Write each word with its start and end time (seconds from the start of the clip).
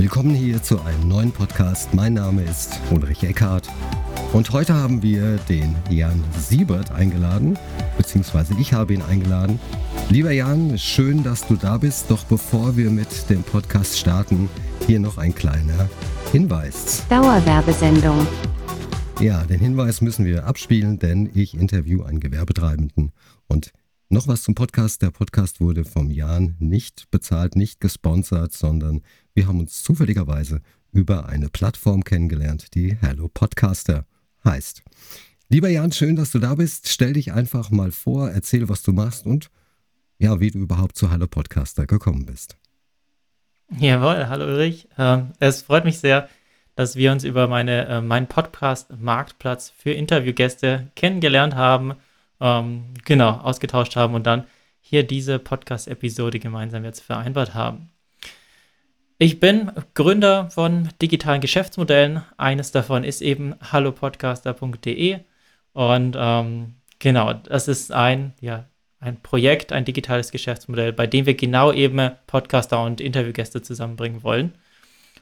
Willkommen 0.00 0.34
hier 0.34 0.62
zu 0.62 0.80
einem 0.80 1.08
neuen 1.08 1.30
Podcast. 1.30 1.92
Mein 1.92 2.14
Name 2.14 2.42
ist 2.44 2.80
Ulrich 2.90 3.22
Eckhardt 3.22 3.68
und 4.32 4.50
heute 4.50 4.72
haben 4.72 5.02
wir 5.02 5.36
den 5.36 5.76
Jan 5.90 6.24
Siebert 6.38 6.90
eingeladen, 6.90 7.58
beziehungsweise 7.98 8.54
ich 8.58 8.72
habe 8.72 8.94
ihn 8.94 9.02
eingeladen. 9.02 9.60
Lieber 10.08 10.30
Jan, 10.30 10.78
schön, 10.78 11.22
dass 11.22 11.46
du 11.46 11.54
da 11.54 11.76
bist. 11.76 12.10
Doch 12.10 12.24
bevor 12.24 12.78
wir 12.78 12.88
mit 12.88 13.28
dem 13.28 13.42
Podcast 13.42 13.98
starten, 13.98 14.48
hier 14.86 15.00
noch 15.00 15.18
ein 15.18 15.34
kleiner 15.34 15.90
Hinweis. 16.32 17.04
Dauerwerbesendung. 17.10 18.26
Ja, 19.20 19.42
den 19.44 19.60
Hinweis 19.60 20.00
müssen 20.00 20.24
wir 20.24 20.46
abspielen, 20.46 20.98
denn 20.98 21.28
ich 21.34 21.52
interview 21.52 22.04
einen 22.04 22.20
Gewerbetreibenden 22.20 23.12
und 23.48 23.70
noch 24.10 24.26
was 24.26 24.42
zum 24.42 24.54
Podcast. 24.56 25.02
Der 25.02 25.10
Podcast 25.10 25.60
wurde 25.60 25.84
vom 25.84 26.10
Jan 26.10 26.56
nicht 26.58 27.10
bezahlt, 27.10 27.54
nicht 27.54 27.80
gesponsert, 27.80 28.52
sondern 28.52 29.02
wir 29.34 29.46
haben 29.46 29.60
uns 29.60 29.82
zufälligerweise 29.84 30.62
über 30.92 31.28
eine 31.28 31.48
Plattform 31.48 32.02
kennengelernt, 32.02 32.74
die 32.74 32.96
Hello 33.00 33.28
Podcaster 33.28 34.04
heißt. 34.44 34.82
Lieber 35.48 35.68
Jan, 35.68 35.92
schön, 35.92 36.16
dass 36.16 36.32
du 36.32 36.40
da 36.40 36.56
bist. 36.56 36.88
Stell 36.88 37.12
dich 37.12 37.32
einfach 37.32 37.70
mal 37.70 37.92
vor, 37.92 38.30
erzähl, 38.30 38.68
was 38.68 38.82
du 38.82 38.92
machst 38.92 39.26
und 39.26 39.50
ja, 40.18 40.40
wie 40.40 40.50
du 40.50 40.58
überhaupt 40.58 40.96
zu 40.96 41.10
Hello 41.10 41.28
Podcaster 41.28 41.86
gekommen 41.86 42.26
bist. 42.26 42.56
Jawohl, 43.78 44.28
hallo 44.28 44.44
Ulrich. 44.46 44.88
Ähm, 44.98 45.28
es 45.38 45.62
freut 45.62 45.84
mich 45.84 45.98
sehr, 46.00 46.28
dass 46.74 46.96
wir 46.96 47.12
uns 47.12 47.22
über 47.22 47.46
meine, 47.46 47.86
äh, 47.86 48.00
meinen 48.00 48.26
Podcast 48.26 48.90
Marktplatz 48.98 49.70
für 49.70 49.92
Interviewgäste 49.92 50.90
kennengelernt 50.96 51.54
haben, 51.54 51.94
ähm, 52.40 52.94
genau, 53.04 53.32
ausgetauscht 53.32 53.96
haben 53.96 54.14
und 54.14 54.26
dann 54.26 54.46
hier 54.80 55.02
diese 55.04 55.38
Podcast-Episode 55.38 56.38
gemeinsam 56.38 56.84
jetzt 56.84 57.00
vereinbart 57.00 57.54
haben. 57.54 57.90
Ich 59.18 59.38
bin 59.38 59.70
Gründer 59.94 60.48
von 60.50 60.88
digitalen 61.02 61.42
Geschäftsmodellen. 61.42 62.22
Eines 62.38 62.72
davon 62.72 63.04
ist 63.04 63.20
eben 63.20 63.54
hallopodcaster.de 63.60 65.18
und 65.74 66.16
ähm, 66.18 66.74
genau, 66.98 67.34
das 67.34 67.68
ist 67.68 67.92
ein, 67.92 68.32
ja, 68.40 68.64
ein 68.98 69.20
Projekt, 69.20 69.72
ein 69.72 69.84
digitales 69.84 70.30
Geschäftsmodell, 70.30 70.92
bei 70.92 71.06
dem 71.06 71.26
wir 71.26 71.34
genau 71.34 71.72
eben 71.72 72.12
Podcaster 72.26 72.82
und 72.82 73.00
Interviewgäste 73.00 73.62
zusammenbringen 73.62 74.22
wollen. 74.22 74.54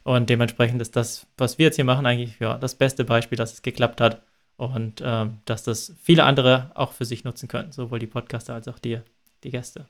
Und 0.05 0.31
dementsprechend 0.31 0.81
ist 0.81 0.97
das, 0.97 1.27
was 1.37 1.59
wir 1.59 1.67
jetzt 1.67 1.77
hier 1.77 1.85
machen, 1.85 2.07
eigentlich 2.07 2.39
ja, 2.41 2.57
das 2.57 2.77
beste 2.77 3.05
Beispiel, 3.05 3.37
dass 3.37 3.53
es 3.53 3.62
geklappt 3.62 4.01
hat 4.01 4.23
und 4.59 5.01
ähm, 5.05 5.39
dass 5.45 5.62
das 5.62 5.95
viele 6.03 6.25
andere 6.25 6.73
auch 6.75 6.92
für 6.92 7.05
sich 7.05 7.25
nutzen 7.25 7.48
können, 7.48 7.73
sowohl 7.73 8.01
die 8.01 8.06
Podcaster 8.06 8.55
als 8.55 8.69
auch 8.69 8.78
die, 8.78 8.98
die 9.45 9.51
Gäste. 9.51 9.87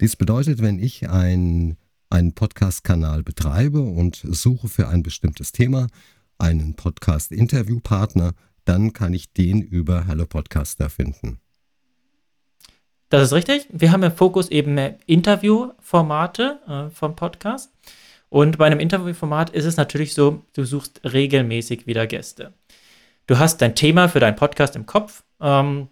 Dies 0.00 0.16
bedeutet, 0.16 0.62
wenn 0.62 0.78
ich 0.78 1.10
ein, 1.10 1.76
einen 2.08 2.34
Podcast-Kanal 2.34 3.24
betreibe 3.24 3.80
und 3.80 4.22
suche 4.24 4.68
für 4.68 4.88
ein 4.88 5.02
bestimmtes 5.02 5.50
Thema 5.52 5.88
einen 6.38 6.74
Podcast-Interviewpartner, 6.74 8.34
dann 8.64 8.92
kann 8.92 9.12
ich 9.12 9.32
den 9.32 9.60
über 9.60 10.06
Hello 10.06 10.24
Podcaster 10.24 10.88
finden. 10.88 11.40
Das 13.08 13.24
ist 13.24 13.32
richtig. 13.32 13.66
Wir 13.70 13.90
haben 13.90 14.02
im 14.04 14.12
Fokus 14.12 14.50
eben 14.50 14.78
Interviewformate 15.06 16.60
äh, 16.66 16.90
vom 16.90 17.16
Podcast. 17.16 17.72
Und 18.28 18.58
bei 18.58 18.66
einem 18.66 18.80
Interviewformat 18.80 19.50
ist 19.50 19.64
es 19.64 19.76
natürlich 19.76 20.14
so, 20.14 20.42
du 20.54 20.64
suchst 20.64 21.00
regelmäßig 21.04 21.86
wieder 21.86 22.06
Gäste. 22.06 22.52
Du 23.26 23.38
hast 23.38 23.62
dein 23.62 23.74
Thema 23.74 24.08
für 24.08 24.20
deinen 24.20 24.36
Podcast 24.36 24.76
im 24.76 24.84
Kopf. 24.84 25.24
Ähm, 25.40 25.88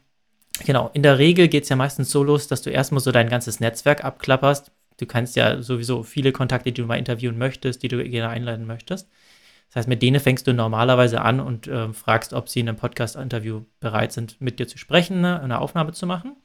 genau, 0.64 0.90
in 0.92 1.02
der 1.02 1.18
Regel 1.18 1.48
geht 1.48 1.62
es 1.62 1.70
ja 1.70 1.76
meistens 1.76 2.10
so 2.10 2.22
los, 2.22 2.46
dass 2.46 2.62
du 2.62 2.70
erstmal 2.70 3.00
so 3.00 3.10
dein 3.10 3.28
ganzes 3.28 3.58
Netzwerk 3.60 4.04
abklapperst. 4.04 4.70
Du 4.98 5.06
kannst 5.06 5.36
ja 5.36 5.62
sowieso 5.62 6.02
viele 6.02 6.32
Kontakte, 6.32 6.72
die 6.72 6.82
du 6.82 6.86
mal 6.86 6.98
interviewen 6.98 7.38
möchtest, 7.38 7.82
die 7.82 7.88
du 7.88 8.02
gerne 8.04 8.28
einladen 8.28 8.66
möchtest. 8.66 9.08
Das 9.68 9.76
heißt, 9.76 9.88
mit 9.88 10.02
denen 10.02 10.20
fängst 10.20 10.46
du 10.46 10.52
normalerweise 10.52 11.22
an 11.22 11.40
und 11.40 11.66
äh, 11.66 11.92
fragst, 11.94 12.34
ob 12.34 12.50
sie 12.50 12.60
in 12.60 12.68
einem 12.68 12.76
Podcast-Interview 12.76 13.62
bereit 13.80 14.12
sind, 14.12 14.38
mit 14.38 14.58
dir 14.58 14.68
zu 14.68 14.76
sprechen, 14.76 15.22
ne, 15.22 15.40
eine 15.40 15.60
Aufnahme 15.60 15.92
zu 15.92 16.06
machen. 16.06 16.36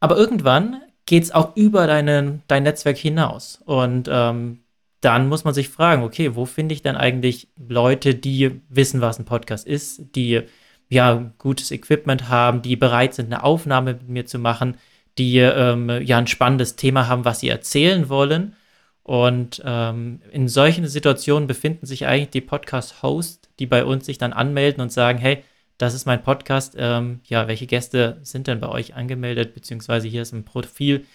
Aber 0.00 0.16
irgendwann 0.16 0.80
geht 1.04 1.24
es 1.24 1.32
auch 1.32 1.54
über 1.56 1.86
deine, 1.86 2.40
dein 2.46 2.62
Netzwerk 2.62 2.96
hinaus. 2.96 3.60
Und 3.66 4.08
ähm, 4.10 4.60
dann 5.00 5.28
muss 5.28 5.44
man 5.44 5.54
sich 5.54 5.68
fragen, 5.68 6.02
okay, 6.02 6.34
wo 6.34 6.44
finde 6.44 6.74
ich 6.74 6.82
denn 6.82 6.96
eigentlich 6.96 7.48
Leute, 7.56 8.14
die 8.14 8.60
wissen, 8.68 9.00
was 9.00 9.18
ein 9.18 9.24
Podcast 9.24 9.66
ist, 9.66 10.14
die 10.14 10.42
ja 10.88 11.32
gutes 11.38 11.70
Equipment 11.70 12.28
haben, 12.28 12.62
die 12.62 12.76
bereit 12.76 13.14
sind, 13.14 13.26
eine 13.26 13.42
Aufnahme 13.42 13.94
mit 13.94 14.08
mir 14.08 14.26
zu 14.26 14.38
machen, 14.38 14.76
die 15.18 15.38
ähm, 15.38 15.88
ja 16.02 16.18
ein 16.18 16.26
spannendes 16.26 16.76
Thema 16.76 17.08
haben, 17.08 17.24
was 17.24 17.40
sie 17.40 17.48
erzählen 17.48 18.08
wollen. 18.08 18.56
Und 19.02 19.62
ähm, 19.64 20.20
in 20.30 20.48
solchen 20.48 20.86
Situationen 20.86 21.46
befinden 21.46 21.86
sich 21.86 22.06
eigentlich 22.06 22.30
die 22.30 22.40
Podcast-Hosts, 22.40 23.48
die 23.58 23.66
bei 23.66 23.84
uns 23.84 24.06
sich 24.06 24.18
dann 24.18 24.32
anmelden 24.32 24.82
und 24.82 24.92
sagen, 24.92 25.18
hey, 25.18 25.42
das 25.78 25.94
ist 25.94 26.06
mein 26.06 26.22
Podcast. 26.22 26.74
Ähm, 26.76 27.20
ja, 27.24 27.48
welche 27.48 27.66
Gäste 27.66 28.18
sind 28.22 28.46
denn 28.46 28.60
bei 28.60 28.68
euch 28.68 28.94
angemeldet? 28.94 29.54
Beziehungsweise 29.54 30.08
hier 30.08 30.22
ist 30.22 30.32
ein 30.32 30.44
Profil. 30.44 31.06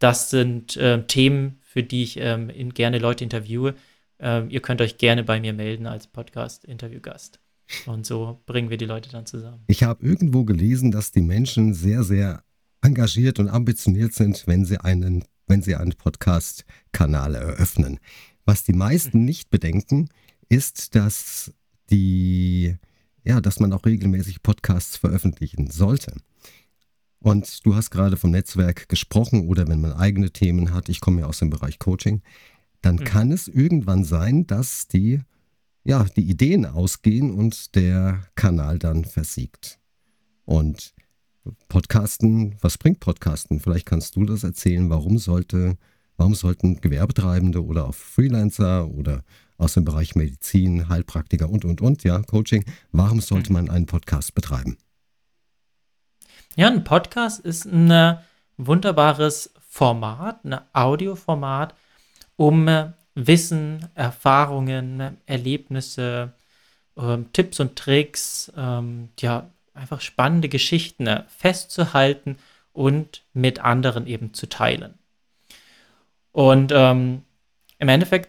Das 0.00 0.30
sind 0.30 0.76
äh, 0.78 1.06
Themen, 1.06 1.60
für 1.62 1.82
die 1.82 2.02
ich 2.02 2.16
ähm, 2.16 2.48
in, 2.48 2.74
gerne 2.74 2.98
Leute 2.98 3.22
interviewe. 3.22 3.74
Ähm, 4.18 4.50
ihr 4.50 4.60
könnt 4.60 4.80
euch 4.80 4.98
gerne 4.98 5.22
bei 5.22 5.40
mir 5.40 5.52
melden 5.52 5.86
als 5.86 6.06
Podcast-Interviewgast. 6.06 7.38
Und 7.86 8.06
so 8.06 8.40
bringen 8.46 8.70
wir 8.70 8.78
die 8.78 8.86
Leute 8.86 9.10
dann 9.10 9.26
zusammen. 9.26 9.62
Ich 9.68 9.82
habe 9.82 10.04
irgendwo 10.04 10.44
gelesen, 10.44 10.90
dass 10.90 11.12
die 11.12 11.20
Menschen 11.20 11.74
sehr, 11.74 12.02
sehr 12.02 12.42
engagiert 12.80 13.38
und 13.38 13.48
ambitioniert 13.48 14.14
sind, 14.14 14.46
wenn 14.46 14.64
sie 14.64 14.78
einen, 14.80 15.24
wenn 15.46 15.62
sie 15.62 15.76
einen 15.76 15.92
Podcast-Kanal 15.92 17.34
eröffnen. 17.34 18.00
Was 18.46 18.64
die 18.64 18.72
meisten 18.72 19.18
hm. 19.18 19.24
nicht 19.26 19.50
bedenken, 19.50 20.08
ist, 20.48 20.94
dass 20.94 21.52
die, 21.90 22.76
ja, 23.22 23.42
dass 23.42 23.60
man 23.60 23.72
auch 23.74 23.84
regelmäßig 23.84 24.42
Podcasts 24.42 24.96
veröffentlichen 24.96 25.70
sollte. 25.70 26.14
Und 27.22 27.66
du 27.66 27.74
hast 27.74 27.90
gerade 27.90 28.16
vom 28.16 28.30
Netzwerk 28.30 28.88
gesprochen 28.88 29.46
oder 29.46 29.68
wenn 29.68 29.80
man 29.80 29.92
eigene 29.92 30.30
Themen 30.30 30.72
hat, 30.72 30.88
ich 30.88 31.00
komme 31.00 31.20
ja 31.20 31.26
aus 31.26 31.38
dem 31.38 31.50
Bereich 31.50 31.78
Coaching, 31.78 32.22
dann 32.80 32.96
mhm. 32.96 33.04
kann 33.04 33.32
es 33.32 33.46
irgendwann 33.46 34.04
sein, 34.04 34.46
dass 34.46 34.88
die, 34.88 35.20
ja, 35.84 36.04
die 36.16 36.28
Ideen 36.28 36.64
ausgehen 36.64 37.30
und 37.30 37.74
der 37.74 38.22
Kanal 38.34 38.78
dann 38.78 39.04
versiegt. 39.04 39.78
Und 40.46 40.94
Podcasten, 41.68 42.56
was 42.60 42.78
bringt 42.78 43.00
Podcasten? 43.00 43.60
Vielleicht 43.60 43.86
kannst 43.86 44.16
du 44.16 44.24
das 44.24 44.42
erzählen. 44.42 44.88
Warum 44.88 45.18
sollte, 45.18 45.76
warum 46.16 46.34
sollten 46.34 46.80
Gewerbetreibende 46.80 47.64
oder 47.64 47.86
auch 47.86 47.94
Freelancer 47.94 48.88
oder 48.88 49.24
aus 49.58 49.74
dem 49.74 49.84
Bereich 49.84 50.14
Medizin, 50.14 50.88
Heilpraktiker 50.88 51.50
und, 51.50 51.66
und, 51.66 51.82
und, 51.82 52.02
ja, 52.02 52.22
Coaching, 52.22 52.64
warum 52.92 53.20
sollte 53.20 53.50
mhm. 53.50 53.54
man 53.54 53.70
einen 53.70 53.86
Podcast 53.86 54.34
betreiben? 54.34 54.78
Ja, 56.60 56.66
ein 56.66 56.84
Podcast 56.84 57.40
ist 57.40 57.64
ein 57.64 58.18
wunderbares 58.58 59.54
Format, 59.66 60.44
ein 60.44 60.60
Audioformat, 60.74 61.74
um 62.36 62.68
äh, 62.68 62.92
Wissen, 63.14 63.88
Erfahrungen, 63.94 65.16
Erlebnisse, 65.24 66.34
ähm, 66.98 67.32
Tipps 67.32 67.60
und 67.60 67.76
Tricks, 67.76 68.52
ähm, 68.58 69.08
ja, 69.20 69.48
einfach 69.72 70.02
spannende 70.02 70.50
Geschichten 70.50 71.06
äh, 71.06 71.24
festzuhalten 71.28 72.36
und 72.74 73.22
mit 73.32 73.60
anderen 73.60 74.06
eben 74.06 74.34
zu 74.34 74.46
teilen. 74.46 74.98
Und 76.30 76.72
ähm, 76.74 77.22
im 77.78 77.88
Endeffekt 77.88 78.28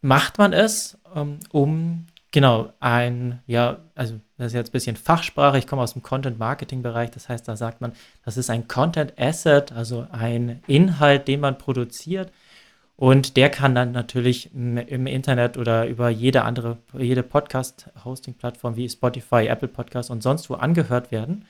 macht 0.00 0.38
man 0.38 0.52
es, 0.52 0.98
ähm, 1.14 1.38
um 1.52 2.08
Genau, 2.32 2.72
ein, 2.78 3.40
ja, 3.46 3.78
also 3.96 4.20
das 4.38 4.48
ist 4.48 4.52
jetzt 4.52 4.68
ein 4.68 4.72
bisschen 4.72 4.96
Fachsprache, 4.96 5.58
ich 5.58 5.66
komme 5.66 5.82
aus 5.82 5.94
dem 5.94 6.02
Content-Marketing-Bereich, 6.02 7.10
das 7.10 7.28
heißt, 7.28 7.48
da 7.48 7.56
sagt 7.56 7.80
man, 7.80 7.92
das 8.24 8.36
ist 8.36 8.50
ein 8.50 8.68
Content-Asset, 8.68 9.72
also 9.72 10.06
ein 10.12 10.62
Inhalt, 10.68 11.26
den 11.26 11.40
man 11.40 11.58
produziert 11.58 12.30
und 13.00 13.38
der 13.38 13.48
kann 13.48 13.74
dann 13.74 13.92
natürlich 13.92 14.54
im 14.54 15.06
Internet 15.06 15.56
oder 15.56 15.86
über 15.86 16.10
jede 16.10 16.42
andere, 16.42 16.76
jede 16.96 17.22
Podcast-Hosting-Plattform 17.22 18.76
wie 18.76 18.90
Spotify, 18.90 19.46
Apple 19.46 19.68
Podcasts 19.68 20.10
und 20.10 20.22
sonst 20.22 20.50
wo 20.50 20.54
angehört 20.54 21.10
werden. 21.10 21.46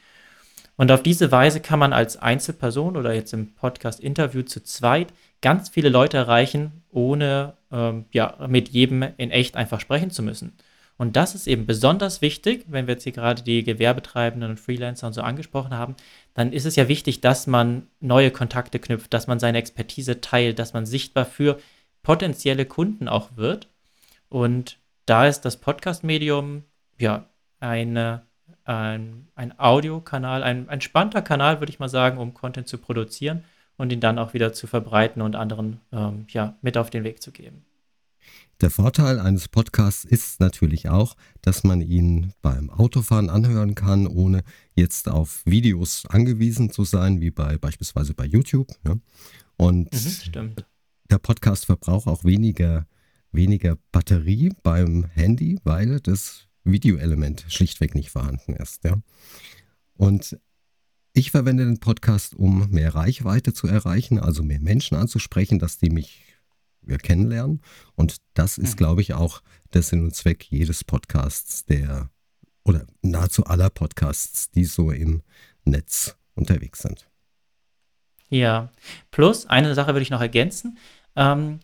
Und 0.76 0.93
auf 0.93 1.03
diese 1.03 1.33
Weise 1.33 1.61
kann 1.61 1.81
man 1.81 1.93
als 1.93 2.17
Einzelperson 2.17 2.97
oder 2.97 3.12
jetzt 3.12 3.35
im 3.35 3.53
Podcast-Interview 3.53 4.43
zu 4.43 4.62
zweit 4.62 5.12
ganz 5.43 5.69
viele 5.69 5.88
Leute 5.88 6.19
erreichen, 6.19 6.85
ohne 6.93 7.55
ähm, 7.73 8.05
ja, 8.12 8.37
mit 8.47 8.69
jedem 8.69 9.03
in 9.17 9.33
echt 9.33 9.56
einfach 9.56 9.81
sprechen 9.81 10.11
zu 10.11 10.23
müssen. 10.23 10.53
Und 11.00 11.17
das 11.17 11.35
ist 11.35 11.47
eben 11.47 11.64
besonders 11.64 12.20
wichtig, 12.20 12.67
wenn 12.69 12.87
wir 12.87 12.93
jetzt 12.93 13.05
hier 13.05 13.12
gerade 13.12 13.41
die 13.41 13.64
Gewerbetreibenden 13.64 14.50
und 14.50 14.61
Freelancer 14.61 15.06
und 15.06 15.14
so 15.14 15.23
angesprochen 15.23 15.73
haben, 15.73 15.97
dann 16.35 16.52
ist 16.52 16.67
es 16.67 16.76
ja 16.76 16.88
wichtig, 16.88 17.23
dass 17.23 17.47
man 17.47 17.87
neue 18.00 18.31
Kontakte 18.31 18.79
knüpft, 18.79 19.14
dass 19.14 19.26
man 19.26 19.41
seine 19.41 19.56
Expertise 19.56 20.20
teilt, 20.20 20.58
dass 20.58 20.75
man 20.75 20.85
sichtbar 20.85 21.25
für 21.25 21.58
potenzielle 22.02 22.67
Kunden 22.67 23.08
auch 23.08 23.31
wird. 23.35 23.67
Und 24.29 24.76
da 25.06 25.26
ist 25.26 25.47
das 25.47 25.56
Podcast-Medium 25.56 26.64
ja 26.99 27.25
eine, 27.61 28.20
ein, 28.64 29.26
ein 29.35 29.58
Audiokanal, 29.58 30.43
ein, 30.43 30.69
ein 30.69 30.82
spannender 30.82 31.23
Kanal, 31.23 31.62
würde 31.62 31.73
ich 31.73 31.79
mal 31.79 31.88
sagen, 31.88 32.19
um 32.19 32.35
Content 32.35 32.69
zu 32.69 32.76
produzieren 32.76 33.44
und 33.79 33.91
ihn 33.91 34.00
dann 34.00 34.19
auch 34.19 34.35
wieder 34.35 34.52
zu 34.52 34.67
verbreiten 34.67 35.23
und 35.23 35.35
anderen 35.35 35.81
ähm, 35.93 36.26
ja, 36.29 36.56
mit 36.61 36.76
auf 36.76 36.91
den 36.91 37.05
Weg 37.05 37.23
zu 37.23 37.32
geben. 37.32 37.64
Der 38.61 38.71
Vorteil 38.71 39.19
eines 39.19 39.49
Podcasts 39.49 40.05
ist 40.05 40.39
natürlich 40.39 40.91
auch, 40.91 41.17
dass 41.41 41.65
man 41.65 41.81
ihn 41.81 42.35
beim 42.43 42.69
Autofahren 42.69 43.31
anhören 43.31 43.75
kann, 43.75 44.07
ohne 44.07 44.43
jetzt 44.75 45.09
auf 45.09 45.41
Videos 45.47 46.05
angewiesen 46.07 46.71
zu 46.71 46.85
sein, 46.85 47.23
wie 47.23 47.31
bei 47.31 47.57
beispielsweise 47.57 48.12
bei 48.12 48.27
YouTube. 48.27 48.69
Ja. 48.87 48.97
Und 49.57 49.91
mhm, 50.35 50.57
der 51.11 51.19
Podcast 51.19 51.65
verbraucht 51.65 52.07
auch 52.07 52.23
weniger, 52.25 52.87
weniger 53.33 53.79
Batterie 53.93 54.53
beim 54.62 55.07
Handy, 55.07 55.59
weil 55.65 55.99
das 56.01 56.47
Videoelement 56.62 57.47
schlichtweg 57.49 57.95
nicht 57.95 58.11
vorhanden 58.11 58.53
ist. 58.53 58.85
Ja. 58.85 59.01
Und 59.95 60.39
ich 61.15 61.31
verwende 61.31 61.65
den 61.65 61.81
Podcast, 61.81 62.35
um 62.35 62.69
mehr 62.69 62.95
Reichweite 62.95 63.55
zu 63.55 63.67
erreichen, 63.69 64.19
also 64.19 64.43
mehr 64.43 64.61
Menschen 64.61 64.99
anzusprechen, 64.99 65.59
dass 65.59 65.79
die 65.79 65.91
mich 65.91 66.30
kennenlernen. 66.98 67.60
Und 67.94 68.16
das 68.34 68.58
ist, 68.58 68.72
mhm. 68.72 68.76
glaube 68.76 69.00
ich, 69.02 69.14
auch 69.14 69.42
der 69.72 69.82
Sinn 69.82 70.04
und 70.04 70.14
Zweck 70.14 70.44
jedes 70.50 70.84
Podcasts, 70.84 71.64
der 71.64 72.10
oder 72.64 72.87
nahezu 73.02 73.44
aller 73.44 73.70
Podcasts, 73.70 74.50
die 74.50 74.64
so 74.64 74.90
im 74.90 75.22
Netz 75.64 76.16
unterwegs 76.34 76.81
sind. 76.81 77.08
Ja, 78.28 78.70
plus 79.10 79.46
eine 79.46 79.75
Sache 79.75 79.88
würde 79.88 80.02
ich 80.02 80.10
noch 80.10 80.20
ergänzen. 80.20 80.78
Ähm, 81.16 81.60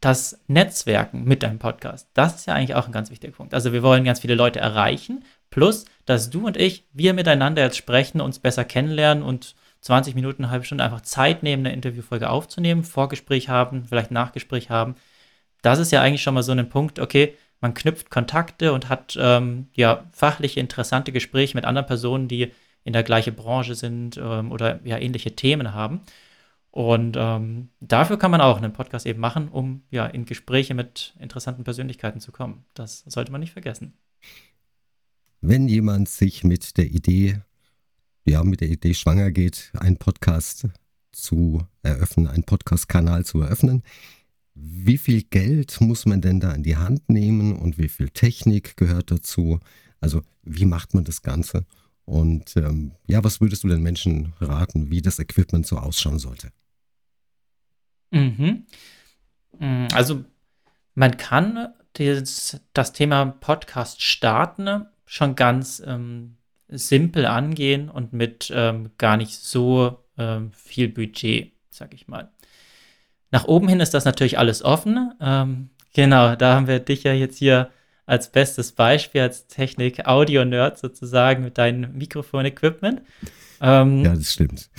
das 0.00 0.40
Netzwerken 0.48 1.22
mit 1.24 1.44
deinem 1.44 1.60
Podcast, 1.60 2.08
das 2.14 2.34
ist 2.34 2.46
ja 2.46 2.54
eigentlich 2.54 2.74
auch 2.74 2.86
ein 2.86 2.92
ganz 2.92 3.10
wichtiger 3.10 3.32
Punkt. 3.32 3.54
Also 3.54 3.72
wir 3.72 3.84
wollen 3.84 4.02
ganz 4.02 4.18
viele 4.18 4.34
Leute 4.34 4.58
erreichen, 4.58 5.24
plus, 5.50 5.84
dass 6.06 6.28
du 6.28 6.44
und 6.46 6.56
ich, 6.56 6.84
wir 6.92 7.14
miteinander 7.14 7.62
jetzt 7.62 7.76
sprechen, 7.76 8.20
uns 8.20 8.40
besser 8.40 8.64
kennenlernen 8.64 9.22
und 9.22 9.54
20 9.82 10.14
Minuten, 10.14 10.44
eine 10.44 10.50
halbe 10.50 10.64
Stunde 10.64 10.84
einfach 10.84 11.02
Zeit 11.02 11.42
nehmen, 11.42 11.66
eine 11.66 11.74
Interviewfolge 11.74 12.30
aufzunehmen, 12.30 12.84
Vorgespräch 12.84 13.48
haben, 13.48 13.84
vielleicht 13.86 14.10
Nachgespräch 14.10 14.70
haben. 14.70 14.94
Das 15.60 15.78
ist 15.78 15.92
ja 15.92 16.00
eigentlich 16.00 16.22
schon 16.22 16.34
mal 16.34 16.42
so 16.42 16.52
ein 16.52 16.68
Punkt, 16.68 16.98
okay, 16.98 17.36
man 17.60 17.74
knüpft 17.74 18.10
Kontakte 18.10 18.72
und 18.72 18.88
hat 18.88 19.16
ähm, 19.20 19.68
ja 19.74 20.04
fachliche, 20.12 20.60
interessante 20.60 21.12
Gespräche 21.12 21.56
mit 21.56 21.64
anderen 21.64 21.86
Personen, 21.86 22.28
die 22.28 22.52
in 22.84 22.92
der 22.92 23.02
gleichen 23.02 23.34
Branche 23.34 23.74
sind 23.74 24.16
ähm, 24.16 24.50
oder 24.50 24.80
ja 24.84 24.98
ähnliche 24.98 25.36
Themen 25.36 25.74
haben. 25.74 26.00
Und 26.70 27.16
ähm, 27.18 27.68
dafür 27.80 28.18
kann 28.18 28.30
man 28.30 28.40
auch 28.40 28.56
einen 28.56 28.72
Podcast 28.72 29.06
eben 29.06 29.20
machen, 29.20 29.48
um 29.48 29.82
ja 29.90 30.06
in 30.06 30.24
Gespräche 30.24 30.74
mit 30.74 31.14
interessanten 31.20 31.64
Persönlichkeiten 31.64 32.18
zu 32.18 32.32
kommen. 32.32 32.64
Das 32.74 33.04
sollte 33.06 33.30
man 33.30 33.40
nicht 33.40 33.52
vergessen. 33.52 33.92
Wenn 35.40 35.68
jemand 35.68 36.08
sich 36.08 36.44
mit 36.44 36.78
der 36.78 36.86
Idee, 36.86 37.42
ja, 38.24 38.42
mit 38.44 38.60
der 38.60 38.68
Idee 38.68 38.94
schwanger 38.94 39.30
geht, 39.30 39.72
einen 39.78 39.96
Podcast 39.96 40.68
zu 41.12 41.66
eröffnen, 41.82 42.28
einen 42.28 42.44
Podcast-Kanal 42.44 43.24
zu 43.24 43.40
eröffnen, 43.40 43.82
wie 44.54 44.98
viel 44.98 45.22
Geld 45.22 45.80
muss 45.80 46.06
man 46.06 46.20
denn 46.20 46.40
da 46.40 46.52
in 46.52 46.62
die 46.62 46.76
Hand 46.76 47.08
nehmen 47.08 47.56
und 47.56 47.78
wie 47.78 47.88
viel 47.88 48.10
Technik 48.10 48.76
gehört 48.76 49.10
dazu? 49.10 49.60
Also 50.00 50.22
wie 50.42 50.66
macht 50.66 50.94
man 50.94 51.04
das 51.04 51.22
Ganze? 51.22 51.64
Und 52.04 52.56
ähm, 52.56 52.92
ja, 53.06 53.24
was 53.24 53.40
würdest 53.40 53.64
du 53.64 53.68
den 53.68 53.82
Menschen 53.82 54.34
raten, 54.40 54.90
wie 54.90 55.00
das 55.00 55.18
Equipment 55.18 55.66
so 55.66 55.78
ausschauen 55.78 56.18
sollte? 56.18 56.50
Mhm. 58.10 58.66
Mm, 59.58 59.86
also 59.94 60.24
man 60.94 61.16
kann 61.16 61.68
das, 61.94 62.60
das 62.74 62.92
Thema 62.92 63.26
Podcast 63.26 64.02
starten 64.02 64.86
schon 65.06 65.34
ganz 65.34 65.82
ähm, 65.84 66.36
simpel 66.76 67.26
angehen 67.26 67.88
und 67.88 68.12
mit 68.12 68.52
ähm, 68.54 68.90
gar 68.98 69.16
nicht 69.16 69.34
so 69.34 69.98
ähm, 70.18 70.52
viel 70.52 70.88
Budget, 70.88 71.52
sag 71.70 71.94
ich 71.94 72.08
mal. 72.08 72.30
Nach 73.30 73.46
oben 73.46 73.68
hin 73.68 73.80
ist 73.80 73.94
das 73.94 74.04
natürlich 74.04 74.38
alles 74.38 74.62
offen. 74.62 75.12
Ähm, 75.20 75.70
genau, 75.94 76.36
da 76.36 76.54
haben 76.54 76.66
wir 76.66 76.80
dich 76.80 77.02
ja 77.02 77.12
jetzt 77.12 77.38
hier 77.38 77.70
als 78.04 78.30
bestes 78.30 78.72
Beispiel, 78.72 79.22
als 79.22 79.46
Technik-Audio-Nerd 79.46 80.78
sozusagen 80.78 81.44
mit 81.44 81.56
deinem 81.56 81.96
Mikrofon-Equipment. 81.96 83.02
Ähm, 83.60 84.04
ja, 84.04 84.14
das 84.14 84.32
stimmt. 84.32 84.70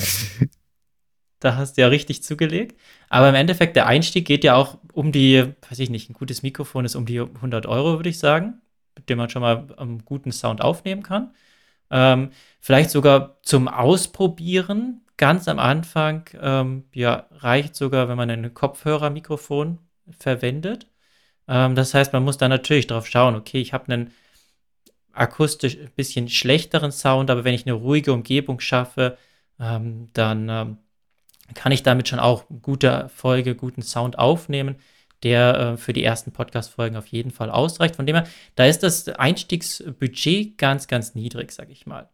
Da 1.39 1.57
hast 1.57 1.75
du 1.75 1.81
ja 1.81 1.89
richtig 1.89 2.23
zugelegt. 2.23 2.79
Aber 3.09 3.27
im 3.27 3.35
Endeffekt, 3.35 3.75
der 3.75 3.85
Einstieg 3.85 4.25
geht 4.25 4.45
ja 4.45 4.55
auch 4.55 4.77
um 4.93 5.11
die, 5.11 5.43
weiß 5.69 5.79
ich 5.79 5.89
nicht, 5.89 6.09
ein 6.09 6.13
gutes 6.13 6.41
Mikrofon 6.41 6.85
ist 6.85 6.95
um 6.95 7.05
die 7.05 7.19
100 7.19 7.65
Euro, 7.65 7.97
würde 7.97 8.07
ich 8.07 8.17
sagen, 8.17 8.61
mit 8.95 9.09
dem 9.09 9.17
man 9.17 9.29
schon 9.29 9.41
mal 9.41 9.67
einen 9.75 10.05
guten 10.05 10.31
Sound 10.31 10.61
aufnehmen 10.61 11.03
kann. 11.03 11.33
Ähm, 11.93 12.31
vielleicht 12.59 12.89
sogar 12.89 13.37
zum 13.43 13.67
Ausprobieren, 13.67 15.01
ganz 15.17 15.47
am 15.47 15.59
Anfang, 15.59 16.27
ähm, 16.41 16.85
ja, 16.93 17.27
reicht 17.31 17.75
sogar, 17.75 18.09
wenn 18.09 18.17
man 18.17 18.29
ein 18.31 18.53
Kopfhörermikrofon 18.53 19.77
verwendet. 20.19 20.87
Ähm, 21.47 21.75
das 21.75 21.93
heißt, 21.93 22.13
man 22.13 22.23
muss 22.23 22.37
dann 22.37 22.49
natürlich 22.49 22.87
darauf 22.87 23.07
schauen, 23.07 23.35
okay, 23.35 23.61
ich 23.61 23.73
habe 23.73 23.93
einen 23.93 24.11
akustisch 25.13 25.77
ein 25.77 25.91
bisschen 25.95 26.29
schlechteren 26.29 26.91
Sound, 26.91 27.29
aber 27.29 27.43
wenn 27.43 27.53
ich 27.53 27.67
eine 27.67 27.73
ruhige 27.73 28.13
Umgebung 28.13 28.59
schaffe, 28.59 29.17
ähm, 29.59 30.09
dann 30.13 30.49
ähm, 30.49 30.77
kann 31.53 31.71
ich 31.71 31.83
damit 31.83 32.07
schon 32.07 32.19
auch 32.19 32.45
gute 32.63 33.09
Folge, 33.15 33.55
guten 33.55 33.83
Sound 33.83 34.17
aufnehmen, 34.17 34.77
der 35.23 35.55
äh, 35.59 35.77
für 35.77 35.93
die 35.93 36.03
ersten 36.03 36.31
Podcast-Folgen 36.31 36.97
auf 36.97 37.07
jeden 37.07 37.31
Fall 37.31 37.49
ausreicht. 37.49 37.95
Von 37.95 38.05
dem 38.05 38.15
her, 38.15 38.27
da 38.55 38.65
ist 38.65 38.83
das 38.83 39.07
Einstiegsbudget 39.07 40.57
ganz, 40.57 40.87
ganz 40.87 41.15
niedrig, 41.15 41.51
sag 41.51 41.69
ich 41.69 41.85
mal. 41.85 42.09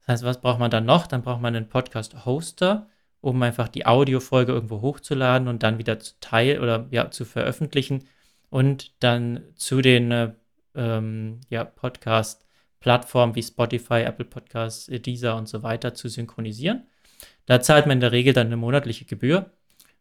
Das 0.00 0.14
heißt, 0.14 0.24
was 0.24 0.40
braucht 0.40 0.58
man 0.58 0.70
dann 0.70 0.86
noch? 0.86 1.06
Dann 1.06 1.22
braucht 1.22 1.42
man 1.42 1.54
einen 1.54 1.68
Podcast-Hoster, 1.68 2.88
um 3.20 3.42
einfach 3.42 3.68
die 3.68 3.86
Audiofolge 3.86 4.52
irgendwo 4.52 4.80
hochzuladen 4.80 5.48
und 5.48 5.62
dann 5.62 5.78
wieder 5.78 6.00
zu 6.00 6.14
teilen 6.20 6.62
oder 6.62 6.86
ja, 6.90 7.10
zu 7.10 7.24
veröffentlichen 7.24 8.04
und 8.50 8.92
dann 9.02 9.42
zu 9.56 9.82
den 9.82 10.10
äh, 10.10 10.32
ähm, 10.74 11.40
ja, 11.50 11.64
Podcast-Plattformen 11.64 13.34
wie 13.34 13.42
Spotify, 13.42 14.02
Apple 14.02 14.24
Podcasts, 14.24 14.86
Deezer 14.86 15.36
und 15.36 15.48
so 15.48 15.62
weiter 15.62 15.94
zu 15.94 16.08
synchronisieren. 16.08 16.86
Da 17.46 17.60
zahlt 17.60 17.86
man 17.86 17.96
in 17.96 18.00
der 18.00 18.12
Regel 18.12 18.32
dann 18.32 18.46
eine 18.46 18.56
monatliche 18.56 19.04
Gebühr, 19.04 19.50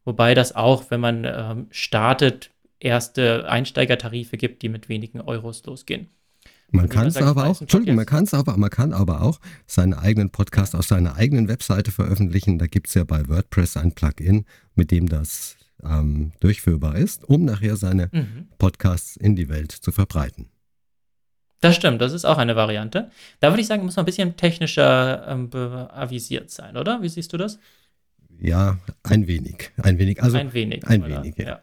wobei 0.08 0.34
das 0.34 0.56
auch, 0.56 0.90
wenn 0.90 1.02
man 1.02 1.26
ähm, 1.26 1.68
startet, 1.70 2.50
erste 2.80 3.50
Einsteigertarife 3.50 4.38
gibt, 4.38 4.62
die 4.62 4.70
mit 4.70 4.88
wenigen 4.88 5.20
Euros 5.20 5.64
losgehen. 5.66 6.08
Man 6.72 6.90
kann 6.90 7.08
es 7.08 7.18
aber 7.18 7.48
auch, 7.48 7.62
Entschuldigung, 7.62 7.96
man 7.96 8.06
kann 8.06 8.24
es 8.24 8.34
aber, 8.34 8.58
man 8.58 8.70
kann 8.70 8.94
aber 8.94 9.22
auch 9.22 9.40
seinen 9.68 9.94
eigenen 9.94 10.32
Podcast 10.32 10.76
auf 10.76 10.86
seiner 10.86 11.16
eigenen 11.16 11.48
Webseite 11.48 11.92
veröffentlichen. 11.92 12.58
Da 12.58 12.68
gibt 12.68 12.88
es 12.88 12.94
ja 12.94 13.04
bei 13.04 13.28
WordPress 13.28 13.78
ein 13.78 13.94
Plugin, 13.94 14.46
mit 14.76 14.92
dem 14.92 15.08
das 15.08 15.58
ähm, 15.84 16.32
durchführbar 16.40 16.98
ist, 16.98 17.28
um 17.28 17.46
nachher 17.46 17.76
seine 17.76 18.10
mhm. 18.12 18.48
Podcasts 18.58 19.18
in 19.18 19.36
die 19.36 19.50
Welt 19.50 19.72
zu 19.72 19.92
verbreiten. 19.92 20.50
Das 21.60 21.76
stimmt, 21.76 22.02
das 22.02 22.14
ist 22.14 22.26
auch 22.26 22.38
eine 22.38 22.56
Variante. 22.56 23.10
Da 23.40 23.50
würde 23.50 23.62
ich 23.62 23.68
sagen, 23.68 23.84
muss 23.84 23.96
man 23.96 24.04
ein 24.04 24.06
bisschen 24.06 24.38
technischer 24.38 25.28
ähm, 25.28 25.50
avisiert 25.54 26.52
sein, 26.52 26.78
oder? 26.78 27.02
Wie 27.02 27.10
siehst 27.10 27.34
du 27.34 27.38
das? 27.38 27.60
Ja, 28.40 28.78
ein 29.04 29.28
wenig. 29.28 29.72
Ein 29.78 29.98
wenig. 29.98 30.22
Also, 30.22 30.38
ein 30.38 30.54
wenig. 30.54 30.86
Ein 30.88 31.06
wenig, 31.06 31.38
ja. 31.38 31.46
ja. 31.46 31.62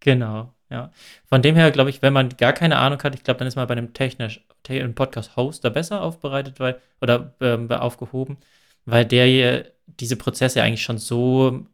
Genau, 0.00 0.52
ja. 0.70 0.90
Von 1.26 1.42
dem 1.42 1.54
her, 1.54 1.70
glaube 1.70 1.90
ich, 1.90 2.02
wenn 2.02 2.12
man 2.12 2.30
gar 2.30 2.52
keine 2.52 2.78
Ahnung 2.78 3.02
hat, 3.02 3.14
ich 3.14 3.22
glaube, 3.22 3.38
dann 3.38 3.48
ist 3.48 3.56
man 3.56 3.66
bei 3.68 3.72
einem 3.72 3.92
technisch 3.92 4.44
Podcast-Hoster 4.64 5.70
besser 5.70 6.02
aufbereitet 6.02 6.60
weil, 6.60 6.80
oder 7.00 7.34
ähm, 7.40 7.70
aufgehoben, 7.70 8.38
weil 8.84 9.04
der 9.04 9.26
hier 9.26 9.72
diese 9.86 10.16
Prozesse 10.16 10.62
eigentlich 10.62 10.82
schon 10.82 10.98
so 10.98 11.66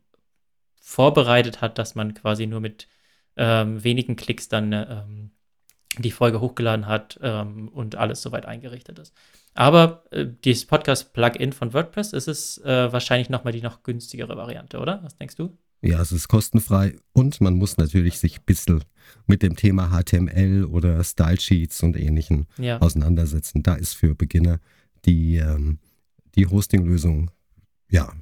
vorbereitet 0.81 1.61
hat, 1.61 1.79
dass 1.79 1.95
man 1.95 2.15
quasi 2.15 2.47
nur 2.47 2.61
mit 2.61 2.89
ähm, 3.37 3.83
wenigen 3.85 4.17
Klicks 4.17 4.49
dann 4.49 4.73
ähm, 4.73 5.31
die 5.99 6.11
Folge 6.11 6.41
hochgeladen 6.41 6.87
hat 6.87 7.19
ähm, 7.23 7.69
und 7.69 7.97
alles 7.97 8.23
soweit 8.23 8.47
eingerichtet 8.47 8.99
ist. 8.99 9.15
Aber 9.59 10.05
äh, 10.12 10.25
dieses 10.45 10.67
Podcast-Plugin 10.67 11.53
von 11.53 11.75
WordPress 11.75 12.12
ist 12.12 12.29
es 12.29 12.59
äh, 12.59 12.93
wahrscheinlich 12.93 13.29
nochmal 13.29 13.53
die 13.53 13.61
noch 13.61 13.83
günstigere 13.83 14.37
Variante, 14.37 14.79
oder? 14.79 15.00
Was 15.03 15.17
denkst 15.17 15.35
du? 15.35 15.59
Ja, 15.83 16.00
es 16.00 16.12
ist 16.12 16.29
kostenfrei 16.29 16.95
und 17.12 17.41
man 17.41 17.55
muss 17.55 17.77
natürlich 17.77 18.21
sich 18.21 18.38
ein 18.38 18.45
bisschen 18.47 18.85
mit 19.27 19.43
dem 19.43 19.57
Thema 19.57 19.91
HTML 19.91 20.65
oder 20.65 21.03
Style 21.03 21.41
Sheets 21.41 21.83
und 21.83 21.97
ähnlichen 21.97 22.47
ja. 22.57 22.79
auseinandersetzen. 22.81 23.65
Da 23.65 23.75
ist 23.75 23.95
für 23.95 24.15
Beginner 24.15 24.61
die, 25.07 25.38
ähm, 25.38 25.81
die 26.37 26.47
Hosting-Lösung 26.47 27.33
ja 27.91 28.12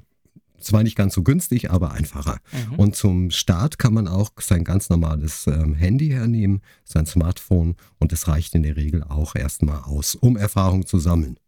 zwar 0.59 0.83
nicht 0.83 0.95
ganz 0.95 1.13
so 1.13 1.23
günstig, 1.23 1.71
aber 1.71 1.91
einfacher. 1.91 2.39
Mhm. 2.51 2.75
Und 2.75 2.95
zum 2.95 3.31
Start 3.31 3.79
kann 3.79 3.93
man 3.93 4.07
auch 4.07 4.29
sein 4.39 4.63
ganz 4.63 4.89
normales 4.89 5.47
ähm, 5.47 5.73
Handy 5.73 6.09
hernehmen, 6.09 6.61
sein 6.83 7.05
Smartphone 7.05 7.75
und 7.99 8.13
es 8.13 8.27
reicht 8.27 8.55
in 8.55 8.63
der 8.63 8.75
Regel 8.75 9.03
auch 9.03 9.35
erstmal 9.35 9.81
aus, 9.83 10.15
um 10.15 10.37
Erfahrung 10.37 10.85
zu 10.85 10.99
sammeln. 10.99 11.39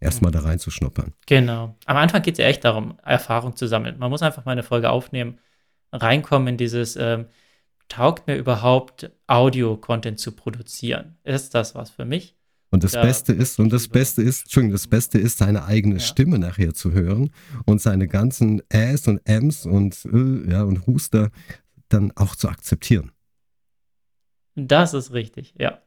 Erstmal 0.00 0.30
mhm. 0.30 0.34
da 0.34 0.40
reinzuschnuppern. 0.40 1.12
Genau. 1.26 1.76
Am 1.86 1.96
Anfang 1.96 2.22
geht 2.22 2.34
es 2.34 2.38
ja 2.38 2.46
echt 2.46 2.64
darum, 2.64 2.98
Erfahrung 3.04 3.56
zu 3.56 3.66
sammeln. 3.66 3.98
Man 3.98 4.10
muss 4.10 4.22
einfach 4.22 4.44
mal 4.44 4.52
eine 4.52 4.62
Folge 4.62 4.90
aufnehmen, 4.90 5.38
reinkommen 5.92 6.48
in 6.48 6.56
dieses, 6.56 6.96
ähm, 6.96 7.26
taugt 7.90 8.26
mir 8.26 8.36
überhaupt 8.36 9.10
Audio-Content 9.26 10.18
zu 10.18 10.32
produzieren? 10.32 11.18
Ist 11.24 11.54
das 11.54 11.74
was 11.74 11.90
für 11.90 12.06
mich? 12.06 12.36
Und 12.70 12.84
das 12.84 12.92
ja, 12.92 13.02
Beste 13.02 13.32
ist, 13.32 13.58
und 13.58 13.72
das 13.72 13.88
Beste 13.88 14.22
ist, 14.22 14.42
Entschuldigung, 14.42 14.72
das 14.72 14.86
Beste 14.86 15.18
ist, 15.18 15.38
seine 15.38 15.64
eigene 15.64 15.96
ja. 15.96 16.00
Stimme 16.00 16.38
nachher 16.38 16.72
zu 16.72 16.92
hören 16.92 17.30
und 17.66 17.80
seine 17.80 18.06
ganzen 18.06 18.62
Äs 18.68 19.08
und 19.08 19.20
Ms 19.24 19.66
und 19.66 20.04
äh, 20.04 20.50
ja 20.52 20.62
und 20.62 20.86
Huster 20.86 21.30
dann 21.88 22.12
auch 22.14 22.36
zu 22.36 22.48
akzeptieren. 22.48 23.10
Das 24.54 24.94
ist 24.94 25.12
richtig, 25.12 25.54
ja. 25.58 25.80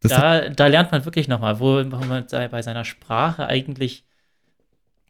da, 0.00 0.50
da 0.50 0.66
lernt 0.66 0.92
man 0.92 1.04
wirklich 1.04 1.28
nochmal, 1.28 1.60
wo, 1.60 1.76
wo 1.76 2.04
man 2.04 2.26
bei 2.26 2.62
seiner 2.62 2.84
Sprache 2.84 3.46
eigentlich 3.46 4.04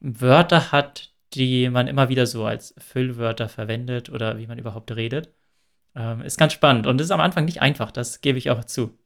Wörter 0.00 0.70
hat, 0.70 1.12
die 1.32 1.68
man 1.68 1.88
immer 1.88 2.08
wieder 2.08 2.26
so 2.26 2.44
als 2.44 2.74
Füllwörter 2.78 3.48
verwendet 3.48 4.10
oder 4.10 4.38
wie 4.38 4.46
man 4.46 4.58
überhaupt 4.58 4.94
redet. 4.94 5.32
Ähm, 5.96 6.22
ist 6.22 6.38
ganz 6.38 6.52
spannend 6.52 6.86
und 6.86 7.00
ist 7.00 7.10
am 7.10 7.20
Anfang 7.20 7.44
nicht 7.44 7.62
einfach, 7.62 7.90
das 7.90 8.20
gebe 8.20 8.38
ich 8.38 8.50
auch 8.50 8.64
zu. 8.64 8.96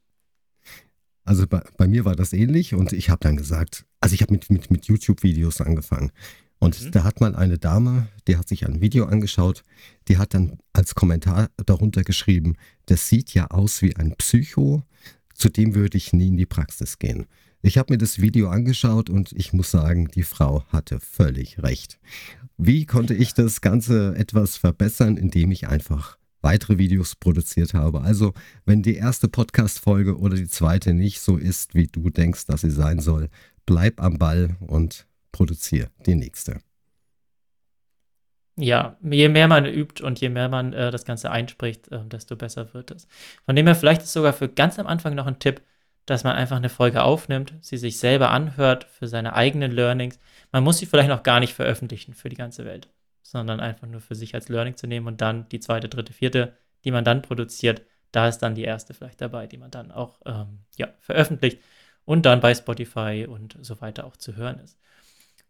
Also 1.28 1.46
bei, 1.46 1.60
bei 1.76 1.86
mir 1.86 2.06
war 2.06 2.16
das 2.16 2.32
ähnlich 2.32 2.74
und 2.74 2.94
ich 2.94 3.10
habe 3.10 3.20
dann 3.20 3.36
gesagt, 3.36 3.84
also 4.00 4.14
ich 4.14 4.22
habe 4.22 4.32
mit, 4.32 4.48
mit, 4.48 4.70
mit 4.70 4.86
YouTube-Videos 4.86 5.60
angefangen. 5.60 6.10
Und 6.58 6.82
mhm. 6.82 6.90
da 6.90 7.04
hat 7.04 7.20
mal 7.20 7.36
eine 7.36 7.58
Dame, 7.58 8.08
die 8.26 8.38
hat 8.38 8.48
sich 8.48 8.66
ein 8.66 8.80
Video 8.80 9.04
angeschaut, 9.04 9.62
die 10.08 10.16
hat 10.16 10.32
dann 10.32 10.56
als 10.72 10.94
Kommentar 10.94 11.50
darunter 11.66 12.02
geschrieben, 12.02 12.56
das 12.86 13.10
sieht 13.10 13.34
ja 13.34 13.48
aus 13.48 13.82
wie 13.82 13.94
ein 13.94 14.14
Psycho, 14.16 14.84
zu 15.34 15.50
dem 15.50 15.74
würde 15.74 15.98
ich 15.98 16.14
nie 16.14 16.28
in 16.28 16.38
die 16.38 16.46
Praxis 16.46 16.98
gehen. 16.98 17.26
Ich 17.60 17.76
habe 17.76 17.92
mir 17.92 17.98
das 17.98 18.22
Video 18.22 18.48
angeschaut 18.48 19.10
und 19.10 19.32
ich 19.32 19.52
muss 19.52 19.70
sagen, 19.70 20.08
die 20.08 20.22
Frau 20.22 20.64
hatte 20.68 20.98
völlig 20.98 21.62
recht. 21.62 22.00
Wie 22.56 22.86
konnte 22.86 23.12
ich 23.12 23.34
das 23.34 23.60
Ganze 23.60 24.14
etwas 24.16 24.56
verbessern, 24.56 25.18
indem 25.18 25.50
ich 25.50 25.68
einfach 25.68 26.17
weitere 26.40 26.78
Videos 26.78 27.16
produziert 27.16 27.74
habe? 27.74 28.02
Also, 28.02 28.34
wenn 28.64 28.82
die 28.82 28.96
erste 28.96 29.28
Podcast-Folge 29.28 30.18
oder 30.18 30.36
die 30.36 30.48
zweite 30.48 30.94
nicht 30.94 31.20
so 31.20 31.36
ist, 31.36 31.74
wie 31.74 31.86
du 31.86 32.10
denkst, 32.10 32.46
dass 32.46 32.62
sie 32.62 32.70
sein 32.70 33.00
soll, 33.00 33.28
bleib 33.66 34.02
am 34.02 34.18
Ball 34.18 34.56
und 34.60 35.06
produziere 35.32 35.88
die 36.06 36.14
nächste. 36.14 36.60
Ja, 38.56 38.96
je 39.02 39.28
mehr 39.28 39.46
man 39.46 39.66
übt 39.66 40.02
und 40.02 40.20
je 40.20 40.30
mehr 40.30 40.48
man 40.48 40.72
äh, 40.72 40.90
das 40.90 41.04
Ganze 41.04 41.30
einspricht, 41.30 41.92
äh, 41.92 42.04
desto 42.06 42.34
besser 42.34 42.74
wird 42.74 42.90
es. 42.90 43.06
Von 43.44 43.54
dem 43.54 43.66
her, 43.66 43.76
vielleicht 43.76 44.02
ist 44.02 44.12
sogar 44.12 44.32
für 44.32 44.48
ganz 44.48 44.80
am 44.80 44.88
Anfang 44.88 45.14
noch 45.14 45.26
ein 45.26 45.38
Tipp, 45.38 45.62
dass 46.06 46.24
man 46.24 46.34
einfach 46.34 46.56
eine 46.56 46.68
Folge 46.68 47.02
aufnimmt, 47.02 47.54
sie 47.60 47.76
sich 47.76 47.98
selber 47.98 48.30
anhört 48.30 48.84
für 48.84 49.06
seine 49.06 49.34
eigenen 49.34 49.70
Learnings. 49.70 50.18
Man 50.50 50.64
muss 50.64 50.78
sie 50.78 50.86
vielleicht 50.86 51.08
noch 51.08 51.22
gar 51.22 51.38
nicht 51.38 51.54
veröffentlichen 51.54 52.14
für 52.14 52.30
die 52.30 52.36
ganze 52.36 52.64
Welt, 52.64 52.88
sondern 53.30 53.60
einfach 53.60 53.86
nur 53.86 54.00
für 54.00 54.14
sich 54.14 54.34
als 54.34 54.48
Learning 54.48 54.76
zu 54.76 54.86
nehmen 54.86 55.06
und 55.06 55.20
dann 55.20 55.48
die 55.48 55.60
zweite, 55.60 55.88
dritte, 55.88 56.12
vierte, 56.12 56.56
die 56.84 56.90
man 56.90 57.04
dann 57.04 57.22
produziert, 57.22 57.82
da 58.12 58.28
ist 58.28 58.38
dann 58.38 58.54
die 58.54 58.64
erste 58.64 58.94
vielleicht 58.94 59.20
dabei, 59.20 59.46
die 59.46 59.58
man 59.58 59.70
dann 59.70 59.92
auch 59.92 60.20
ähm, 60.26 60.60
ja, 60.76 60.88
veröffentlicht 61.00 61.60
und 62.04 62.24
dann 62.24 62.40
bei 62.40 62.54
Spotify 62.54 63.26
und 63.28 63.58
so 63.60 63.80
weiter 63.80 64.06
auch 64.06 64.16
zu 64.16 64.36
hören 64.36 64.58
ist. 64.60 64.78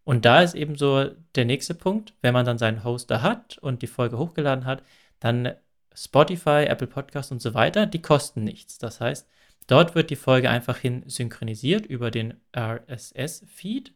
Und 0.05 0.25
da 0.25 0.43
ist 0.43 0.55
eben 0.55 0.77
so 0.77 1.11
der 1.35 1.45
nächste 1.45 1.75
Punkt, 1.75 2.15
wenn 2.23 2.33
man 2.33 2.47
dann 2.47 2.59
seinen 2.59 2.83
Hoster 2.83 3.23
hat 3.23 3.59
und 3.59 3.83
die 3.83 3.87
Folge 3.87 4.19
hochgeladen 4.19 4.65
hat, 4.65 4.83
dann 5.21 5.53
Spotify, 5.95 6.65
Apple 6.67 6.87
Podcast 6.87 7.31
und 7.31 7.43
so 7.43 7.55
weiter, 7.55 7.87
die 7.87 8.01
kosten 8.01 8.43
nichts. 8.43 8.79
Das 8.79 9.01
heißt, 9.01 9.29
Dort 9.69 9.95
wird 9.95 10.09
die 10.09 10.17
Folge 10.17 10.49
einfach 10.51 10.79
hin 10.79 11.05
synchronisiert 11.07 11.87
über 11.87 12.11
den 12.11 12.41
RSS-Feed. 12.57 13.93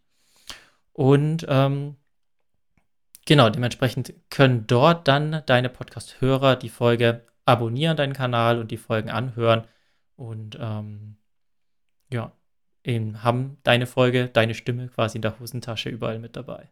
Und 0.92 1.46
ähm, 1.48 1.96
genau, 3.26 3.50
dementsprechend 3.50 4.14
können 4.30 4.66
dort 4.66 5.08
dann 5.08 5.42
deine 5.46 5.68
Podcast-Hörer 5.68 6.56
die 6.56 6.68
Folge 6.68 7.26
abonnieren, 7.44 7.96
deinen 7.96 8.12
Kanal 8.12 8.58
und 8.58 8.70
die 8.70 8.76
Folgen 8.76 9.10
anhören. 9.10 9.64
Und 10.16 10.56
ähm, 10.60 11.16
ja, 12.12 12.32
eben 12.84 13.22
haben 13.22 13.58
deine 13.62 13.86
Folge, 13.86 14.28
deine 14.28 14.54
Stimme 14.54 14.88
quasi 14.88 15.18
in 15.18 15.22
der 15.22 15.38
Hosentasche 15.38 15.88
überall 15.88 16.18
mit 16.18 16.36
dabei. 16.36 16.70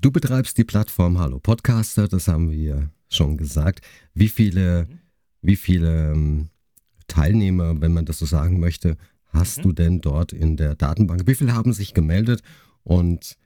Du 0.00 0.10
betreibst 0.12 0.56
die 0.58 0.64
Plattform 0.64 1.18
Hallo 1.18 1.40
Podcaster, 1.40 2.06
das 2.06 2.28
haben 2.28 2.50
wir 2.50 2.90
schon 3.08 3.36
gesagt. 3.36 3.80
Wie 4.14 4.28
viele, 4.28 4.86
mhm. 4.88 4.98
wie 5.42 5.56
viele 5.56 6.12
ähm, 6.12 6.50
Teilnehmer, 7.08 7.80
wenn 7.80 7.92
man 7.92 8.04
das 8.04 8.18
so 8.18 8.26
sagen 8.26 8.60
möchte, 8.60 8.96
hast 9.26 9.58
mhm. 9.58 9.62
du 9.62 9.72
denn 9.72 10.00
dort 10.00 10.32
in 10.32 10.56
der 10.56 10.76
Datenbank? 10.76 11.26
Wie 11.26 11.34
viele 11.34 11.54
haben 11.54 11.72
sich 11.72 11.94
gemeldet 11.94 12.42
und 12.84 13.36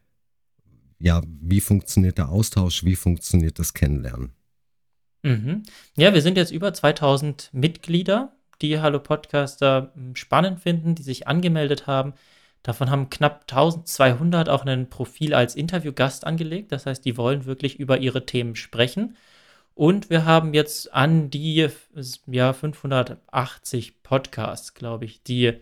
ja, 1.02 1.20
wie 1.40 1.60
funktioniert 1.60 2.18
der 2.18 2.28
Austausch? 2.28 2.84
Wie 2.84 2.94
funktioniert 2.94 3.58
das 3.58 3.74
Kennenlernen? 3.74 4.32
Mhm. 5.22 5.62
Ja, 5.96 6.14
wir 6.14 6.22
sind 6.22 6.36
jetzt 6.36 6.52
über 6.52 6.72
2000 6.72 7.50
Mitglieder, 7.52 8.32
die 8.60 8.80
Hallo 8.80 9.00
Podcaster 9.00 9.92
hm, 9.94 10.14
spannend 10.14 10.60
finden, 10.60 10.94
die 10.94 11.02
sich 11.02 11.26
angemeldet 11.26 11.88
haben. 11.88 12.14
Davon 12.62 12.88
haben 12.90 13.10
knapp 13.10 13.42
1200 13.50 14.48
auch 14.48 14.64
ein 14.64 14.88
Profil 14.88 15.34
als 15.34 15.56
Interviewgast 15.56 16.24
angelegt. 16.24 16.70
Das 16.70 16.86
heißt, 16.86 17.04
die 17.04 17.16
wollen 17.16 17.46
wirklich 17.46 17.80
über 17.80 17.98
ihre 17.98 18.24
Themen 18.24 18.54
sprechen. 18.54 19.16
Und 19.74 20.08
wir 20.08 20.24
haben 20.24 20.54
jetzt 20.54 20.92
an 20.94 21.30
die 21.30 21.68
ja, 22.26 22.52
580 22.52 24.02
Podcasts, 24.04 24.74
glaube 24.74 25.06
ich, 25.06 25.24
die 25.24 25.54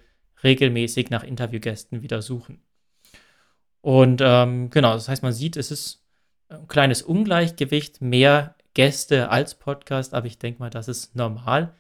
regelmäßig 0.43 1.09
nach 1.09 1.23
Interviewgästen 1.23 2.03
wieder 2.03 2.21
suchen. 2.21 2.61
Und 3.81 4.21
ähm, 4.23 4.71
genau, 4.71 4.93
das 4.93 5.09
heißt, 5.09 5.23
man 5.23 5.33
sieht, 5.33 5.57
es 5.57 5.71
ist 5.71 6.05
ein 6.49 6.69
kleines 6.69 7.03
Ungleichgewicht, 7.03 8.01
mehr 8.01 8.55
Gäste 8.75 9.31
als 9.31 9.55
Podcast, 9.55 10.15
aber 10.15 10.27
ich 10.27 10.39
denke 10.39 10.61
mal, 10.61 10.71
das 10.71 10.89
ist 10.89 11.17
normal. 11.17 11.75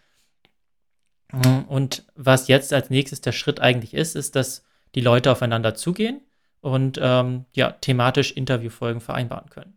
Und 1.68 2.04
was 2.16 2.48
jetzt 2.48 2.72
als 2.72 2.90
nächstes 2.90 3.20
der 3.20 3.32
Schritt 3.32 3.60
eigentlich 3.60 3.94
ist, 3.94 4.16
ist, 4.16 4.34
dass 4.34 4.64
die 4.94 5.00
Leute 5.00 5.30
aufeinander 5.30 5.74
zugehen 5.74 6.20
und 6.60 6.98
ähm, 7.00 7.44
ja, 7.52 7.70
thematisch 7.70 8.32
Interviewfolgen 8.32 9.00
vereinbaren 9.00 9.48
können. 9.48 9.76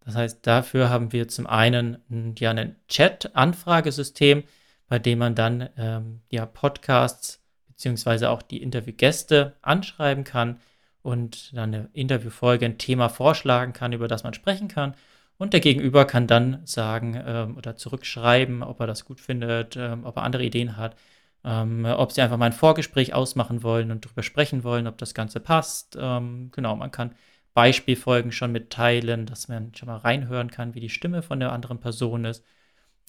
Das 0.00 0.14
heißt, 0.16 0.46
dafür 0.46 0.88
haben 0.88 1.12
wir 1.12 1.28
zum 1.28 1.46
einen 1.46 2.34
ja 2.38 2.50
ein 2.50 2.76
Chat-Anfragesystem, 2.88 4.44
bei 4.88 4.98
dem 4.98 5.18
man 5.18 5.34
dann 5.34 5.68
ähm, 5.76 6.22
ja 6.30 6.46
Podcasts 6.46 7.40
beziehungsweise 7.68 8.30
auch 8.30 8.42
die 8.42 8.62
Interviewgäste 8.62 9.56
anschreiben 9.60 10.24
kann 10.24 10.58
und 11.02 11.56
dann 11.56 11.74
eine 11.74 11.88
Interviewfolge, 11.92 12.64
ein 12.66 12.78
Thema 12.78 13.08
vorschlagen 13.08 13.72
kann, 13.72 13.92
über 13.92 14.08
das 14.08 14.24
man 14.24 14.34
sprechen 14.34 14.68
kann. 14.68 14.94
Und 15.38 15.52
der 15.52 15.60
Gegenüber 15.60 16.04
kann 16.04 16.26
dann 16.26 16.64
sagen 16.66 17.20
ähm, 17.26 17.56
oder 17.56 17.76
zurückschreiben, 17.76 18.62
ob 18.62 18.80
er 18.80 18.86
das 18.86 19.04
gut 19.04 19.20
findet, 19.20 19.76
ähm, 19.76 20.04
ob 20.04 20.16
er 20.16 20.22
andere 20.22 20.44
Ideen 20.44 20.76
hat, 20.76 20.96
ähm, 21.44 21.84
ob 21.84 22.12
sie 22.12 22.22
einfach 22.22 22.36
mal 22.36 22.46
ein 22.46 22.52
Vorgespräch 22.52 23.14
ausmachen 23.14 23.62
wollen 23.62 23.90
und 23.90 24.04
darüber 24.04 24.22
sprechen 24.22 24.62
wollen, 24.64 24.86
ob 24.86 24.98
das 24.98 25.14
Ganze 25.14 25.40
passt. 25.40 25.96
Ähm, 26.00 26.50
genau, 26.52 26.76
man 26.76 26.92
kann 26.92 27.14
Beispielfolgen 27.54 28.32
schon 28.32 28.52
mitteilen, 28.52 29.26
dass 29.26 29.48
man 29.48 29.74
schon 29.74 29.88
mal 29.88 29.98
reinhören 29.98 30.50
kann, 30.50 30.74
wie 30.74 30.80
die 30.80 30.88
Stimme 30.88 31.22
von 31.22 31.40
der 31.40 31.52
anderen 31.52 31.80
Person 31.80 32.24
ist. 32.24 32.44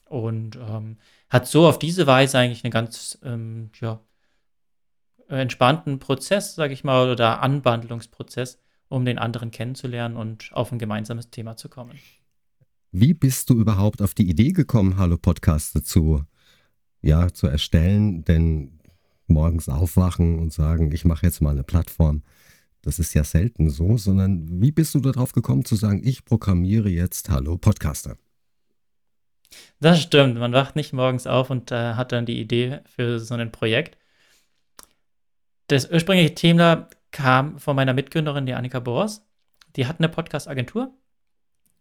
Und 0.05 0.57
ähm, 0.57 0.97
hat 1.29 1.47
so 1.47 1.67
auf 1.67 1.79
diese 1.79 2.07
Weise 2.07 2.39
eigentlich 2.39 2.63
einen 2.63 2.71
ganz 2.71 3.19
ähm, 3.23 3.71
ja, 3.81 3.99
entspannten 5.39 5.99
Prozess, 5.99 6.55
sage 6.55 6.73
ich 6.73 6.83
mal, 6.83 7.09
oder 7.09 7.41
Anbandlungsprozess, 7.41 8.59
um 8.89 9.05
den 9.05 9.17
anderen 9.17 9.51
kennenzulernen 9.51 10.15
und 10.15 10.49
auf 10.53 10.71
ein 10.71 10.79
gemeinsames 10.79 11.29
Thema 11.29 11.55
zu 11.55 11.69
kommen. 11.69 11.99
Wie 12.91 13.13
bist 13.13 13.49
du 13.49 13.59
überhaupt 13.59 14.01
auf 14.01 14.13
die 14.13 14.29
Idee 14.29 14.51
gekommen, 14.51 14.97
Hallo 14.97 15.17
Podcaste 15.17 15.83
zu, 15.83 16.23
ja, 17.01 17.33
zu 17.33 17.47
erstellen? 17.47 18.23
Denn 18.23 18.79
morgens 19.27 19.69
aufwachen 19.69 20.37
und 20.39 20.53
sagen, 20.53 20.91
ich 20.91 21.05
mache 21.05 21.25
jetzt 21.25 21.41
mal 21.41 21.51
eine 21.51 21.63
Plattform 21.63 22.23
das 22.83 22.99
ist 22.99 23.13
ja 23.13 23.23
selten 23.23 23.69
so, 23.69 23.97
sondern 23.97 24.61
wie 24.61 24.71
bist 24.71 24.93
du 24.93 24.99
darauf 24.99 25.31
gekommen 25.31 25.63
zu 25.65 25.75
sagen, 25.75 26.01
ich 26.03 26.25
programmiere 26.25 26.89
jetzt 26.89 27.29
Hallo 27.29 27.57
Podcaster? 27.57 28.17
Das 29.79 30.01
stimmt. 30.01 30.37
Man 30.37 30.51
wacht 30.51 30.75
nicht 30.75 30.91
morgens 30.91 31.25
auf 31.25 31.49
und 31.49 31.71
äh, 31.71 31.93
hat 31.93 32.11
dann 32.11 32.25
die 32.25 32.39
Idee 32.39 32.79
für 32.85 33.19
so 33.19 33.35
ein 33.35 33.51
Projekt. 33.51 33.97
Das 35.73 35.89
ursprüngliche 35.89 36.35
Thema 36.35 36.87
kam 37.09 37.57
von 37.57 37.75
meiner 37.75 37.93
Mitgründerin, 37.93 38.45
die 38.45 38.53
Annika 38.53 38.79
Bors. 38.79 39.25
Die 39.75 39.87
hat 39.87 39.97
eine 39.97 40.07
Podcast-Agentur 40.07 40.93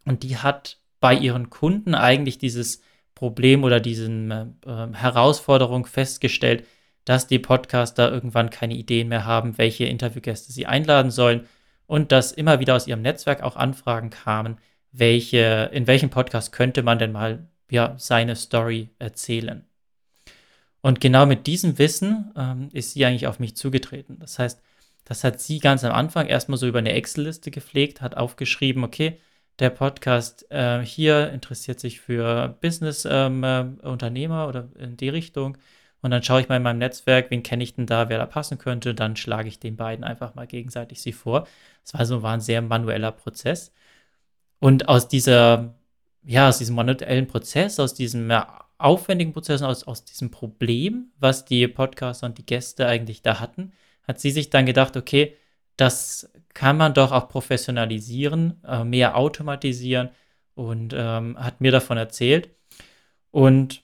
und 0.07 0.23
die 0.23 0.39
hat 0.39 0.79
bei 0.99 1.15
ihren 1.15 1.51
Kunden 1.51 1.95
eigentlich 1.95 2.39
dieses 2.39 2.81
Problem 3.15 3.65
oder 3.65 3.81
diese 3.81 4.11
äh, 4.11 4.95
Herausforderung 4.95 5.85
festgestellt, 5.85 6.67
dass 7.05 7.27
die 7.27 7.39
Podcaster 7.39 8.11
irgendwann 8.11 8.49
keine 8.49 8.77
Ideen 8.77 9.09
mehr 9.09 9.27
haben, 9.27 9.59
welche 9.59 9.85
Interviewgäste 9.85 10.53
sie 10.53 10.65
einladen 10.65 11.11
sollen 11.11 11.47
und 11.87 12.13
dass 12.13 12.33
immer 12.33 12.61
wieder 12.61 12.77
aus 12.77 12.87
ihrem 12.87 13.03
Netzwerk 13.03 13.43
auch 13.43 13.57
Anfragen 13.57 14.09
kamen, 14.09 14.57
welche, 14.91 15.69
in 15.71 15.87
welchem 15.87 16.09
Podcast 16.09 16.53
könnte 16.53 16.83
man 16.83 16.99
denn 16.99 17.13
mal 17.13 17.47
ja, 17.71 17.95
seine 17.99 18.37
Story 18.37 18.89
erzählen. 18.99 19.67
Und 20.83 21.01
genau 21.01 21.27
mit 21.27 21.47
diesem 21.47 21.79
Wissen 21.79 22.33
ähm, 22.37 22.69
ist 22.73 22.93
sie 22.93 23.05
eigentlich 23.05 23.27
auf 23.27 23.39
mich 23.39 23.57
zugetreten. 23.57 24.19
Das 24.19 24.39
heißt, 24.39 24.61
das 25.05 25.25
hat 25.25 25.41
sie 25.41 25.59
ganz 25.59 25.85
am 25.85 25.93
Anfang 25.93 26.27
erstmal 26.27 26.59
so 26.59 26.67
über 26.67 26.79
eine 26.81 26.93
Excel-Liste 26.93 27.51
gepflegt, 27.51 28.01
hat 28.01 28.17
aufgeschrieben, 28.17 28.85
okay, 28.85 29.19
der 29.59 29.71
Podcast 29.71 30.51
äh, 30.51 30.81
hier 30.81 31.31
interessiert 31.31 31.81
sich 31.81 32.01
für 32.01 32.57
Business-Unternehmer 32.61 34.43
ähm, 34.43 34.45
äh, 34.45 34.49
oder 34.49 34.69
in 34.79 34.97
die 34.97 35.09
Richtung. 35.09 35.57
Und 36.01 36.11
dann 36.11 36.23
schaue 36.23 36.41
ich 36.41 36.49
mal 36.49 36.57
in 36.57 36.63
meinem 36.65 36.79
Netzwerk, 36.79 37.31
wen 37.31 37.45
kenne 37.45 37.63
ich 37.63 37.75
denn 37.75 37.87
da, 37.87 38.09
wer 38.09 38.19
da 38.19 38.27
passen 38.27 38.59
könnte. 38.59 38.95
Dann 38.95 39.15
schlage 39.17 39.49
ich 39.49 39.61
den 39.61 39.77
beiden 39.77 40.05
einfach 40.05 40.35
mal 40.35 40.47
gegenseitig 40.49 41.01
sie 41.01 41.13
vor. 41.13 41.47
Das 41.85 41.95
war 41.95 42.07
so 42.07 42.23
war 42.23 42.35
ein 42.35 42.41
sehr 42.41 42.61
manueller 42.63 43.13
Prozess. 43.13 43.73
Und 44.61 44.89
aus 44.89 45.09
dieser, 45.09 45.75
ja, 46.25 46.49
aus 46.49 46.59
diesem 46.59 46.77
manuellen 46.77 47.27
Prozess, 47.29 47.81
aus 47.81 47.95
diesem 47.95 48.31
aufwendigen 48.85 49.33
Prozessen, 49.33 49.65
aus, 49.65 49.85
aus 49.85 50.05
diesem 50.05 50.31
Problem, 50.31 51.13
was 51.19 51.45
die 51.45 51.67
Podcaster 51.69 52.27
und 52.27 52.39
die 52.39 52.47
Gäste 52.47 52.87
eigentlich 52.87 53.23
da 53.23 53.41
hatten, 53.41 53.73
hat 54.07 54.21
sie 54.21 54.31
sich 54.31 54.51
dann 54.51 54.67
gedacht, 54.67 54.97
okay, 54.97 55.37
das 55.77 56.31
kann 56.55 56.77
man 56.77 56.95
doch 56.95 57.13
auch 57.13 57.29
professionalisieren, 57.29 58.63
äh, 58.67 58.85
mehr 58.85 59.17
automatisieren 59.17 60.11
und 60.55 60.95
ähm, 60.97 61.39
hat 61.39 61.61
mir 61.61 61.73
davon 61.73 61.97
erzählt. 61.97 62.51
Und 63.31 63.83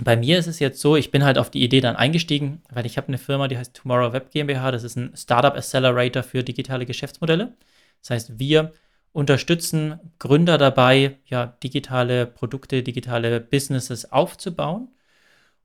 bei 0.00 0.16
mir 0.16 0.38
ist 0.38 0.46
es 0.46 0.58
jetzt 0.58 0.80
so, 0.80 0.96
ich 0.96 1.10
bin 1.10 1.24
halt 1.24 1.38
auf 1.38 1.50
die 1.50 1.62
Idee 1.62 1.80
dann 1.80 1.96
eingestiegen, 1.96 2.62
weil 2.70 2.86
ich 2.86 2.96
habe 2.96 3.08
eine 3.08 3.18
Firma, 3.18 3.48
die 3.48 3.58
heißt 3.58 3.74
Tomorrow 3.74 4.12
Web 4.12 4.30
GmbH. 4.30 4.70
Das 4.70 4.84
ist 4.84 4.96
ein 4.96 5.16
Startup 5.16 5.54
Accelerator 5.54 6.22
für 6.22 6.44
digitale 6.44 6.86
Geschäftsmodelle. 6.86 7.54
Das 8.02 8.10
heißt, 8.10 8.38
wir 8.38 8.72
unterstützen 9.12 9.98
Gründer 10.18 10.58
dabei, 10.58 11.18
ja, 11.26 11.46
digitale 11.62 12.26
Produkte, 12.26 12.82
digitale 12.82 13.40
Businesses 13.40 14.12
aufzubauen. 14.12 14.88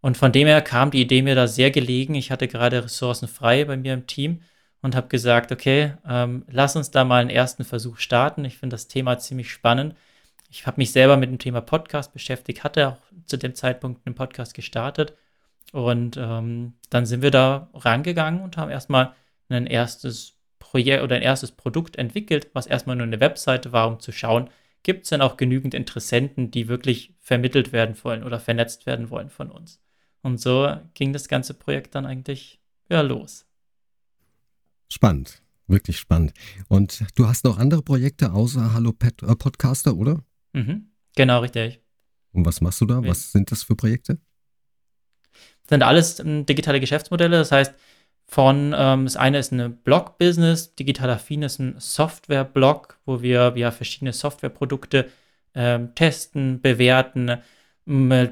Und 0.01 0.17
von 0.17 0.31
dem 0.31 0.47
her 0.47 0.61
kam 0.61 0.91
die 0.91 1.01
Idee 1.01 1.21
mir 1.21 1.35
da 1.35 1.47
sehr 1.47 1.71
gelegen. 1.71 2.15
Ich 2.15 2.31
hatte 2.31 2.47
gerade 2.47 2.83
Ressourcen 2.83 3.27
frei 3.27 3.65
bei 3.65 3.77
mir 3.77 3.93
im 3.93 4.07
Team 4.07 4.41
und 4.81 4.95
habe 4.95 5.07
gesagt, 5.07 5.51
okay, 5.51 5.93
ähm, 6.07 6.45
lass 6.49 6.75
uns 6.75 6.91
da 6.91 7.05
mal 7.05 7.21
einen 7.21 7.29
ersten 7.29 7.63
Versuch 7.63 7.97
starten. 7.97 8.43
Ich 8.45 8.57
finde 8.57 8.73
das 8.73 8.89
Thema 8.89 9.17
ziemlich 9.17 9.51
spannend. 9.51 9.95
Ich 10.49 10.67
habe 10.67 10.79
mich 10.79 10.91
selber 10.91 11.17
mit 11.17 11.29
dem 11.29 11.39
Thema 11.39 11.61
Podcast 11.61 12.13
beschäftigt, 12.13 12.63
hatte 12.63 12.89
auch 12.89 12.97
zu 13.25 13.37
dem 13.37 13.55
Zeitpunkt 13.55 14.05
einen 14.05 14.15
Podcast 14.15 14.53
gestartet. 14.53 15.13
Und 15.71 16.17
ähm, 16.17 16.73
dann 16.89 17.05
sind 17.05 17.21
wir 17.21 17.31
da 17.31 17.69
rangegangen 17.73 18.41
und 18.41 18.57
haben 18.57 18.69
erstmal 18.69 19.13
ein 19.49 19.65
erstes 19.65 20.32
Projekt 20.73 21.03
oder 21.03 21.17
ein 21.17 21.21
erstes 21.21 21.51
Produkt 21.51 21.97
entwickelt, 21.97 22.49
was 22.53 22.65
erstmal 22.65 22.95
nur 22.95 23.05
eine 23.05 23.19
Webseite 23.19 23.71
war, 23.71 23.87
um 23.87 23.99
zu 23.99 24.11
schauen, 24.11 24.49
gibt 24.81 25.03
es 25.03 25.09
denn 25.09 25.21
auch 25.21 25.37
genügend 25.37 25.75
Interessenten, 25.75 26.49
die 26.49 26.67
wirklich 26.67 27.13
vermittelt 27.19 27.71
werden 27.71 27.95
wollen 28.03 28.23
oder 28.23 28.39
vernetzt 28.39 28.87
werden 28.87 29.11
wollen 29.11 29.29
von 29.29 29.51
uns. 29.51 29.79
Und 30.23 30.41
so 30.41 30.75
ging 30.95 31.13
das 31.13 31.27
ganze 31.27 31.53
Projekt 31.53 31.93
dann 31.93 32.07
eigentlich 32.07 32.59
ja 32.89 33.01
los. 33.01 33.45
Spannend, 34.89 35.43
wirklich 35.67 35.99
spannend. 35.99 36.33
Und 36.69 37.05
du 37.13 37.27
hast 37.27 37.43
noch 37.43 37.59
andere 37.59 37.83
Projekte 37.83 38.33
außer 38.33 38.73
Hallo 38.73 38.93
Pet, 38.93 39.21
äh, 39.21 39.35
Podcaster, 39.35 39.95
oder? 39.95 40.23
Mhm, 40.53 40.87
genau, 41.15 41.41
richtig. 41.41 41.81
Und 42.31 42.47
was 42.47 42.61
machst 42.61 42.81
du 42.81 42.87
da? 42.87 43.03
Was 43.03 43.31
sind 43.31 43.51
das 43.51 43.61
für 43.61 43.75
Projekte? 43.75 44.17
Das 45.61 45.69
sind 45.69 45.83
alles 45.83 46.19
ähm, 46.19 46.47
digitale 46.47 46.79
Geschäftsmodelle. 46.79 47.37
Das 47.37 47.51
heißt, 47.51 47.75
von, 48.25 48.73
ähm, 48.75 49.05
das 49.05 49.15
eine 49.15 49.37
ist 49.39 49.53
eine 49.53 49.69
Blog-Business, 49.69 50.75
digital 50.75 51.09
affin 51.11 51.43
ist 51.43 51.59
ein 51.59 51.75
Software-Blog, 51.77 52.99
wo 53.05 53.21
wir 53.21 53.53
ja 53.55 53.71
verschiedene 53.71 54.13
Softwareprodukte 54.13 55.09
ähm, 55.55 55.93
testen, 55.95 56.61
bewerten, 56.61 57.41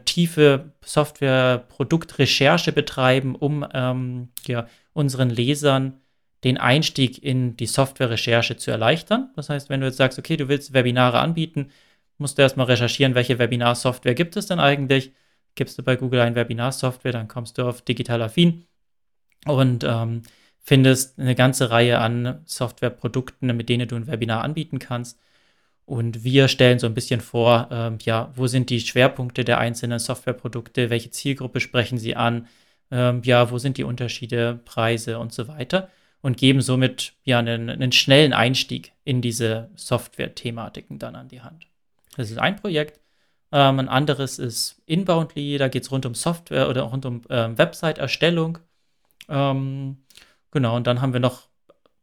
tiefe 0.05 0.71
Software-Produktrecherche 0.83 2.71
betreiben, 2.71 3.35
um 3.35 3.67
ähm, 3.73 4.29
ja, 4.47 4.67
unseren 4.93 5.29
Lesern 5.29 5.99
den 6.43 6.57
Einstieg 6.57 7.21
in 7.21 7.57
die 7.57 7.65
Software-Recherche 7.65 8.57
zu 8.57 8.71
erleichtern. 8.71 9.29
Das 9.35 9.49
heißt, 9.49 9.69
wenn 9.69 9.81
du 9.81 9.87
jetzt 9.87 9.97
sagst, 9.97 10.17
okay, 10.17 10.37
du 10.37 10.47
willst 10.47 10.73
Webinare 10.73 11.19
anbieten, 11.19 11.69
musst 12.17 12.37
du 12.37 12.41
erstmal 12.41 12.67
recherchieren, 12.67 13.13
welche 13.13 13.39
Webinar-Software 13.39 14.15
gibt 14.15 14.37
es 14.37 14.47
denn 14.47 14.59
eigentlich. 14.59 15.11
Gibst 15.55 15.77
du 15.77 15.83
bei 15.83 15.97
Google 15.97 16.21
ein 16.21 16.35
Webinar-Software, 16.35 17.11
dann 17.11 17.27
kommst 17.27 17.57
du 17.57 17.67
auf 17.67 17.81
digital 17.81 18.21
affin 18.21 18.65
und 19.45 19.83
ähm, 19.83 20.23
findest 20.59 21.19
eine 21.19 21.35
ganze 21.35 21.71
Reihe 21.71 21.99
an 21.99 22.41
Softwareprodukten, 22.45 23.55
mit 23.55 23.69
denen 23.69 23.87
du 23.87 23.95
ein 23.95 24.07
Webinar 24.07 24.43
anbieten 24.43 24.79
kannst. 24.79 25.19
Und 25.85 26.23
wir 26.23 26.47
stellen 26.47 26.79
so 26.79 26.87
ein 26.87 26.93
bisschen 26.93 27.21
vor, 27.21 27.67
ähm, 27.71 27.97
ja, 28.03 28.31
wo 28.35 28.47
sind 28.47 28.69
die 28.69 28.79
Schwerpunkte 28.79 29.43
der 29.43 29.57
einzelnen 29.57 29.99
Softwareprodukte, 29.99 30.89
welche 30.89 31.11
Zielgruppe 31.11 31.59
sprechen 31.59 31.97
sie 31.97 32.15
an, 32.15 32.47
ähm, 32.91 33.21
ja, 33.25 33.51
wo 33.51 33.57
sind 33.57 33.77
die 33.77 33.83
Unterschiede, 33.83 34.59
Preise 34.63 35.19
und 35.19 35.33
so 35.33 35.47
weiter 35.47 35.89
und 36.21 36.37
geben 36.37 36.61
somit 36.61 37.13
ja 37.23 37.39
einen, 37.39 37.69
einen 37.69 37.91
schnellen 37.91 38.33
Einstieg 38.33 38.93
in 39.03 39.21
diese 39.21 39.69
Software-Thematiken 39.75 40.99
dann 40.99 41.15
an 41.15 41.27
die 41.27 41.41
Hand. 41.41 41.67
Das 42.15 42.29
ist 42.29 42.37
ein 42.37 42.55
Projekt. 42.57 42.99
Ähm, 43.51 43.79
ein 43.79 43.89
anderes 43.89 44.39
ist 44.39 44.81
Inboundly, 44.85 45.57
da 45.57 45.67
geht 45.67 45.83
es 45.83 45.91
rund 45.91 46.05
um 46.05 46.15
Software 46.15 46.69
oder 46.69 46.83
rund 46.83 47.05
um 47.05 47.21
ähm, 47.29 47.57
Website-Erstellung. 47.57 48.59
Ähm, 49.29 50.03
genau, 50.51 50.75
und 50.75 50.87
dann 50.87 51.01
haben 51.01 51.13
wir 51.13 51.19
noch 51.19 51.47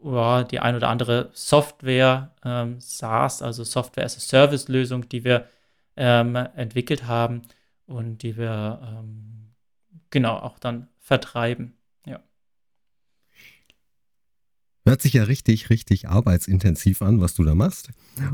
ja, 0.02 0.44
die 0.44 0.60
ein 0.60 0.76
oder 0.76 0.88
andere 0.88 1.30
Software, 1.32 2.34
ähm, 2.44 2.80
SaaS, 2.80 3.42
also 3.42 3.64
Software 3.64 4.04
as 4.04 4.16
a 4.16 4.20
Service-Lösung, 4.20 5.08
die 5.08 5.24
wir 5.24 5.48
ähm, 5.96 6.36
entwickelt 6.36 7.06
haben 7.06 7.42
und 7.86 8.22
die 8.22 8.36
wir 8.36 8.80
ähm, 8.82 9.54
genau 10.10 10.36
auch 10.38 10.58
dann 10.58 10.88
vertreiben. 11.00 11.76
Ja. 12.06 12.20
Hört 14.88 15.02
sich 15.02 15.12
ja 15.12 15.24
richtig, 15.24 15.68
richtig 15.68 16.08
arbeitsintensiv 16.08 17.02
an, 17.02 17.20
was 17.20 17.34
du 17.34 17.44
da 17.44 17.54
machst. 17.54 17.90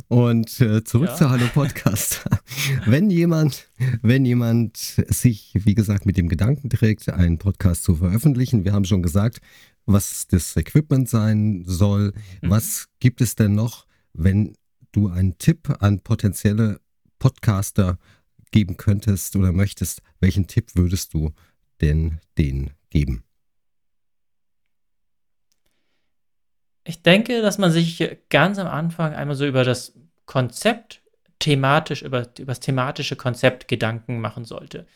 Und 0.07 0.61
äh, 0.61 0.85
zurück 0.85 1.09
ja. 1.09 1.17
zu 1.17 1.29
Hallo 1.29 1.49
Podcast. 1.53 2.25
wenn 2.87 3.11
jemand, 3.11 3.67
wenn 4.03 4.25
jemand 4.25 4.77
sich, 4.77 5.51
wie 5.55 5.75
gesagt, 5.75 6.07
mit 6.07 6.17
dem 6.17 6.29
Gedanken 6.29 6.71
trägt, 6.71 7.09
einen 7.09 7.39
Podcast 7.39 7.83
zu 7.83 7.97
veröffentlichen, 7.97 8.65
wir 8.65 8.73
haben 8.73 8.85
schon 8.85 9.03
gesagt, 9.03 9.41
was 9.85 10.29
das 10.29 10.57
Equipment 10.57 11.09
sein 11.09 11.65
soll. 11.67 12.13
Mhm. 12.41 12.51
Was 12.51 12.87
gibt 13.01 13.21
es 13.21 13.35
denn 13.35 13.57
noch, 13.57 13.85
wenn 14.13 14.55
du 14.93 15.09
einen 15.09 15.37
Tipp 15.39 15.75
an 15.81 16.05
potenzielle 16.05 16.79
Podcaster 17.19 17.99
geben 18.53 18.77
könntest 18.77 19.35
oder 19.35 19.51
möchtest? 19.51 20.03
Welchen 20.21 20.47
Tipp 20.47 20.71
würdest 20.77 21.15
du 21.15 21.33
denn 21.81 22.21
denen 22.39 22.71
geben? 22.91 23.24
Ich 26.85 27.03
denke, 27.03 27.41
dass 27.41 27.59
man 27.59 27.71
sich 27.71 28.19
ganz 28.29 28.59
am 28.59 28.67
Anfang 28.67 29.15
einmal 29.15 29.37
so 29.37 29.47
über 29.47 29.65
das 29.65 29.95
Konzept 30.27 31.01
thematisch, 31.39 32.03
über, 32.03 32.29
über 32.39 32.53
das 32.53 32.61
thematische 32.61 33.17
Konzept 33.17 33.69
Gedanken 33.69 34.21
machen 34.21 34.45
sollte. 34.45 34.87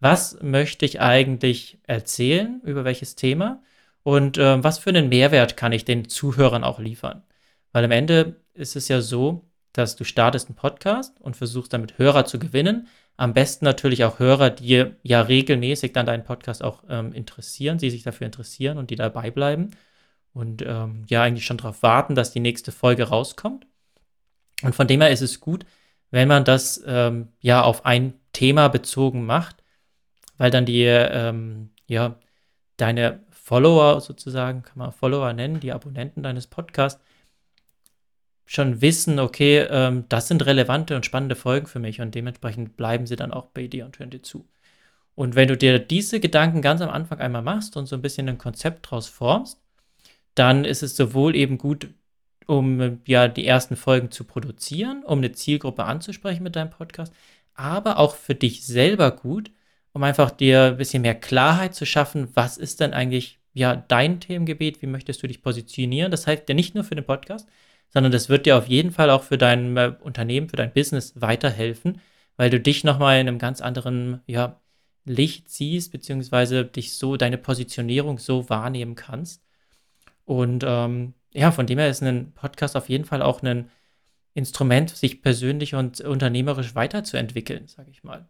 Was 0.00 0.38
möchte 0.42 0.84
ich 0.84 1.00
eigentlich 1.00 1.78
erzählen? 1.84 2.60
Über 2.64 2.84
welches 2.84 3.14
Thema? 3.14 3.62
Und 4.02 4.38
äh, 4.38 4.62
was 4.62 4.78
für 4.78 4.90
einen 4.90 5.08
Mehrwert 5.08 5.56
kann 5.56 5.72
ich 5.72 5.84
den 5.84 6.08
Zuhörern 6.08 6.64
auch 6.64 6.80
liefern? 6.80 7.22
Weil 7.72 7.84
am 7.84 7.90
Ende 7.92 8.36
ist 8.54 8.76
es 8.76 8.88
ja 8.88 9.00
so, 9.00 9.44
dass 9.72 9.96
du 9.96 10.04
startest 10.04 10.48
einen 10.48 10.56
Podcast 10.56 11.20
und 11.20 11.36
versuchst 11.36 11.72
damit 11.72 11.98
Hörer 11.98 12.24
zu 12.24 12.38
gewinnen. 12.38 12.88
Am 13.16 13.34
besten 13.34 13.64
natürlich 13.64 14.04
auch 14.04 14.18
Hörer, 14.18 14.50
die 14.50 14.86
ja 15.02 15.20
regelmäßig 15.22 15.92
dann 15.92 16.06
deinen 16.06 16.24
Podcast 16.24 16.62
auch 16.62 16.84
ähm, 16.88 17.12
interessieren, 17.12 17.78
die 17.78 17.90
sich 17.90 18.02
dafür 18.02 18.26
interessieren 18.26 18.78
und 18.78 18.90
die 18.90 18.96
dabei 18.96 19.30
bleiben 19.30 19.70
und 20.36 20.60
ähm, 20.60 21.04
ja 21.08 21.22
eigentlich 21.22 21.46
schon 21.46 21.56
darauf 21.56 21.82
warten, 21.82 22.14
dass 22.14 22.30
die 22.30 22.40
nächste 22.40 22.70
Folge 22.70 23.04
rauskommt. 23.04 23.66
Und 24.62 24.74
von 24.74 24.86
dem 24.86 25.00
her 25.00 25.10
ist 25.10 25.22
es 25.22 25.40
gut, 25.40 25.64
wenn 26.10 26.28
man 26.28 26.44
das 26.44 26.82
ähm, 26.86 27.28
ja 27.40 27.62
auf 27.62 27.86
ein 27.86 28.12
Thema 28.34 28.68
bezogen 28.68 29.24
macht, 29.24 29.64
weil 30.36 30.50
dann 30.50 30.66
die 30.66 30.82
ähm, 30.84 31.70
ja 31.86 32.16
deine 32.76 33.20
Follower 33.30 34.02
sozusagen, 34.02 34.62
kann 34.62 34.76
man 34.78 34.92
Follower 34.92 35.32
nennen, 35.32 35.60
die 35.60 35.72
Abonnenten 35.72 36.22
deines 36.22 36.46
Podcasts, 36.48 37.02
schon 38.44 38.82
wissen, 38.82 39.18
okay, 39.18 39.60
ähm, 39.70 40.04
das 40.10 40.28
sind 40.28 40.44
relevante 40.44 40.96
und 40.96 41.06
spannende 41.06 41.34
Folgen 41.34 41.66
für 41.66 41.78
mich 41.78 42.02
und 42.02 42.14
dementsprechend 42.14 42.76
bleiben 42.76 43.06
sie 43.06 43.16
dann 43.16 43.32
auch 43.32 43.46
bei 43.46 43.68
dir 43.68 43.86
und 43.86 43.98
hören 43.98 44.10
dir 44.10 44.22
zu. 44.22 44.46
Und 45.14 45.34
wenn 45.34 45.48
du 45.48 45.56
dir 45.56 45.78
diese 45.78 46.20
Gedanken 46.20 46.60
ganz 46.60 46.82
am 46.82 46.90
Anfang 46.90 47.20
einmal 47.20 47.42
machst 47.42 47.78
und 47.78 47.86
so 47.86 47.96
ein 47.96 48.02
bisschen 48.02 48.28
ein 48.28 48.36
Konzept 48.36 48.90
draus 48.90 49.08
formst, 49.08 49.62
dann 50.36 50.64
ist 50.64 50.82
es 50.82 50.96
sowohl 50.96 51.34
eben 51.36 51.58
gut, 51.58 51.88
um 52.46 53.00
ja 53.06 53.28
die 53.28 53.46
ersten 53.46 53.76
Folgen 53.76 54.10
zu 54.10 54.24
produzieren, 54.24 55.02
um 55.04 55.18
eine 55.18 55.32
Zielgruppe 55.32 55.84
anzusprechen 55.84 56.44
mit 56.44 56.56
deinem 56.56 56.70
Podcast, 56.70 57.12
aber 57.54 57.98
auch 57.98 58.14
für 58.16 58.34
dich 58.34 58.64
selber 58.64 59.10
gut, 59.10 59.50
um 59.92 60.02
einfach 60.04 60.30
dir 60.30 60.64
ein 60.64 60.76
bisschen 60.76 61.02
mehr 61.02 61.14
Klarheit 61.14 61.74
zu 61.74 61.86
schaffen, 61.86 62.28
was 62.34 62.58
ist 62.58 62.80
denn 62.80 62.92
eigentlich 62.92 63.40
ja 63.54 63.76
dein 63.76 64.20
Themengebiet, 64.20 64.82
wie 64.82 64.86
möchtest 64.86 65.22
du 65.22 65.26
dich 65.26 65.42
positionieren? 65.42 66.10
Das 66.10 66.26
heißt 66.26 66.48
ja 66.48 66.54
nicht 66.54 66.74
nur 66.74 66.84
für 66.84 66.94
den 66.94 67.04
Podcast, 67.04 67.48
sondern 67.88 68.12
das 68.12 68.28
wird 68.28 68.46
dir 68.46 68.58
auf 68.58 68.68
jeden 68.68 68.90
Fall 68.92 69.10
auch 69.10 69.22
für 69.22 69.38
dein 69.38 69.76
äh, 69.76 69.94
Unternehmen, 70.00 70.48
für 70.48 70.56
dein 70.56 70.72
Business 70.72 71.14
weiterhelfen, 71.16 72.00
weil 72.36 72.50
du 72.50 72.60
dich 72.60 72.84
nochmal 72.84 73.20
in 73.20 73.28
einem 73.28 73.38
ganz 73.38 73.60
anderen 73.62 74.20
ja, 74.26 74.60
Licht 75.06 75.48
siehst, 75.50 75.92
beziehungsweise 75.92 76.64
dich 76.64 76.94
so, 76.96 77.16
deine 77.16 77.38
Positionierung 77.38 78.18
so 78.18 78.48
wahrnehmen 78.50 78.94
kannst. 78.96 79.45
Und 80.26 80.64
ähm, 80.66 81.14
ja, 81.32 81.52
von 81.52 81.66
dem 81.66 81.78
her 81.78 81.88
ist 81.88 82.02
ein 82.02 82.32
Podcast 82.32 82.76
auf 82.76 82.90
jeden 82.90 83.06
Fall 83.06 83.22
auch 83.22 83.42
ein 83.42 83.70
Instrument, 84.34 84.90
sich 84.90 85.22
persönlich 85.22 85.74
und 85.74 86.02
unternehmerisch 86.02 86.74
weiterzuentwickeln, 86.74 87.68
sage 87.68 87.90
ich 87.90 88.04
mal. 88.04 88.28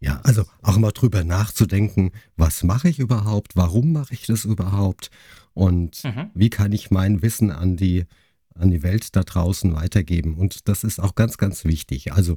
Ja, 0.00 0.20
also 0.22 0.44
auch 0.62 0.76
mal 0.76 0.92
drüber 0.92 1.24
nachzudenken, 1.24 2.12
was 2.36 2.62
mache 2.62 2.88
ich 2.88 3.00
überhaupt, 3.00 3.56
warum 3.56 3.92
mache 3.92 4.14
ich 4.14 4.26
das 4.26 4.44
überhaupt 4.44 5.10
und 5.54 6.04
mhm. 6.04 6.30
wie 6.34 6.50
kann 6.50 6.70
ich 6.70 6.92
mein 6.92 7.20
Wissen 7.20 7.50
an 7.50 7.76
die, 7.76 8.04
an 8.54 8.70
die 8.70 8.84
Welt 8.84 9.16
da 9.16 9.24
draußen 9.24 9.74
weitergeben. 9.74 10.36
Und 10.36 10.68
das 10.68 10.84
ist 10.84 11.00
auch 11.00 11.16
ganz, 11.16 11.36
ganz 11.36 11.64
wichtig. 11.64 12.12
Also, 12.12 12.36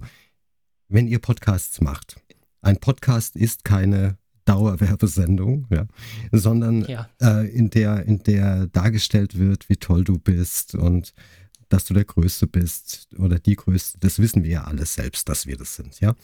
wenn 0.87 1.07
ihr 1.07 1.19
Podcasts 1.19 1.81
macht, 1.81 2.19
ein 2.61 2.79
Podcast 2.79 3.35
ist 3.35 3.63
keine 3.63 4.17
Dauerwerbesendung, 4.45 5.67
ja, 5.69 5.87
sondern 6.31 6.85
ja. 6.85 7.09
Äh, 7.21 7.47
in, 7.49 7.69
der, 7.69 8.05
in 8.05 8.23
der 8.23 8.67
dargestellt 8.67 9.37
wird, 9.37 9.69
wie 9.69 9.77
toll 9.77 10.03
du 10.03 10.17
bist 10.17 10.75
und 10.75 11.13
dass 11.69 11.85
du 11.85 11.93
der 11.93 12.05
Größte 12.05 12.47
bist 12.47 13.07
oder 13.17 13.39
die 13.39 13.55
Größte. 13.55 13.97
Das 13.99 14.19
wissen 14.19 14.43
wir 14.43 14.51
ja 14.51 14.63
alles 14.65 14.93
selbst, 14.93 15.29
dass 15.29 15.47
wir 15.47 15.57
das 15.57 15.75
sind, 15.75 15.99
ja. 16.01 16.15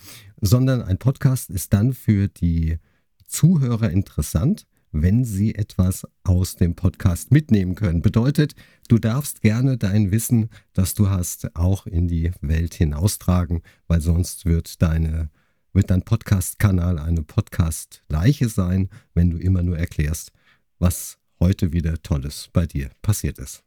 Sondern 0.42 0.82
ein 0.82 0.98
Podcast 0.98 1.50
ist 1.50 1.74
dann 1.74 1.94
für 1.94 2.28
die 2.28 2.80
Zuhörer 3.28 3.90
interessant, 3.90 4.68
wenn 4.92 5.26
sie 5.26 5.56
etwas 5.56 6.08
aus 6.24 6.56
dem 6.56 6.76
Podcast 6.76 7.32
mitnehmen 7.32 7.76
können. 7.76 8.02
Bedeutet, 8.02 8.56
du 8.88 8.98
darfst 8.98 9.42
gerne 9.42 9.78
dein 9.78 10.12
Wissen, 10.12 10.50
das 10.74 10.94
du 10.94 11.10
hast, 11.10 11.56
auch 11.56 11.86
in 11.86 12.08
die 12.08 12.32
Welt 12.42 12.74
hinaustragen, 12.74 13.62
weil 13.88 14.02
sonst 14.02 14.46
wird 14.46 14.82
deine 14.82 15.30
wird 15.78 15.92
dein 15.92 16.02
Podcast-Kanal 16.02 16.98
eine 16.98 17.22
Podcast-Leiche 17.22 18.50
sein, 18.50 18.90
wenn 19.14 19.30
du 19.30 19.38
immer 19.38 19.62
nur 19.62 19.78
erklärst, 19.78 20.32
was 20.80 21.20
heute 21.40 21.72
wieder 21.72 22.02
Tolles 22.02 22.50
bei 22.52 22.66
dir 22.66 22.90
passiert 23.04 23.38
ist. 23.38 23.64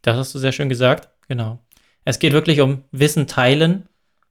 Das 0.00 0.16
hast 0.16 0.34
du 0.34 0.38
sehr 0.38 0.52
schön 0.52 0.70
gesagt, 0.70 1.10
genau. 1.28 1.60
Es 2.06 2.18
geht 2.18 2.32
wirklich 2.32 2.62
um 2.62 2.84
Wissen 2.90 3.26
teilen. 3.26 3.86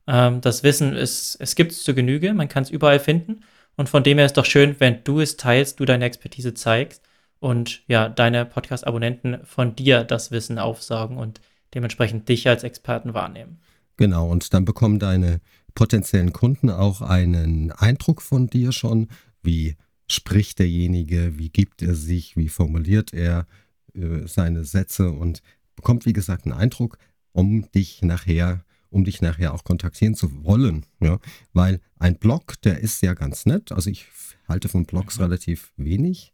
Ähm, 0.08 0.40
das 0.40 0.64
Wissen 0.64 0.96
ist, 0.96 1.36
es 1.38 1.54
gibt 1.54 1.70
es 1.70 1.84
zur 1.84 1.94
Genüge, 1.94 2.34
man 2.34 2.48
kann 2.48 2.64
es 2.64 2.70
überall 2.70 2.98
finden. 2.98 3.44
Und 3.76 3.88
von 3.88 4.02
dem 4.02 4.18
her 4.18 4.26
ist 4.26 4.36
doch 4.36 4.44
schön, 4.44 4.74
wenn 4.80 5.04
du 5.04 5.20
es 5.20 5.36
teilst, 5.36 5.78
du 5.78 5.84
deine 5.84 6.06
Expertise 6.06 6.54
zeigst 6.54 7.04
und 7.38 7.82
ja, 7.86 8.08
deine 8.08 8.46
Podcast-Abonnenten 8.46 9.46
von 9.46 9.76
dir 9.76 10.02
das 10.02 10.32
Wissen 10.32 10.58
aufsaugen 10.58 11.16
und 11.18 11.40
dementsprechend 11.72 12.28
dich 12.28 12.48
als 12.48 12.64
Experten 12.64 13.14
wahrnehmen. 13.14 13.60
Genau, 14.00 14.30
und 14.30 14.54
dann 14.54 14.64
bekommen 14.64 14.98
deine 14.98 15.42
potenziellen 15.74 16.32
Kunden 16.32 16.70
auch 16.70 17.02
einen 17.02 17.70
Eindruck 17.70 18.22
von 18.22 18.46
dir 18.46 18.72
schon, 18.72 19.08
wie 19.42 19.76
spricht 20.06 20.58
derjenige, 20.58 21.38
wie 21.38 21.50
gibt 21.50 21.82
er 21.82 21.94
sich, 21.94 22.34
wie 22.34 22.48
formuliert 22.48 23.12
er 23.12 23.46
äh, 23.92 24.26
seine 24.26 24.64
Sätze 24.64 25.10
und 25.10 25.42
bekommt, 25.76 26.06
wie 26.06 26.14
gesagt, 26.14 26.46
einen 26.46 26.54
Eindruck, 26.54 26.96
um 27.32 27.70
dich 27.72 28.00
nachher, 28.00 28.64
um 28.88 29.04
dich 29.04 29.20
nachher 29.20 29.52
auch 29.52 29.64
kontaktieren 29.64 30.14
zu 30.14 30.44
wollen. 30.44 30.86
Ja? 31.00 31.18
Weil 31.52 31.78
ein 31.98 32.16
Blog, 32.16 32.58
der 32.62 32.80
ist 32.80 33.02
ja 33.02 33.12
ganz 33.12 33.44
nett. 33.44 33.70
Also 33.70 33.90
ich 33.90 34.06
halte 34.48 34.70
von 34.70 34.86
Blogs 34.86 35.18
mhm. 35.18 35.24
relativ 35.24 35.74
wenig, 35.76 36.32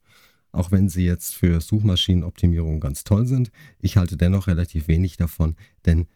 auch 0.52 0.70
wenn 0.70 0.88
sie 0.88 1.04
jetzt 1.04 1.34
für 1.34 1.60
Suchmaschinenoptimierung 1.60 2.78
ganz 2.78 3.02
toll 3.02 3.26
sind. 3.26 3.50
Ich 3.80 3.96
halte 3.96 4.16
dennoch 4.16 4.46
relativ 4.46 4.86
wenig 4.86 5.16
davon, 5.16 5.56
denn 5.84 6.06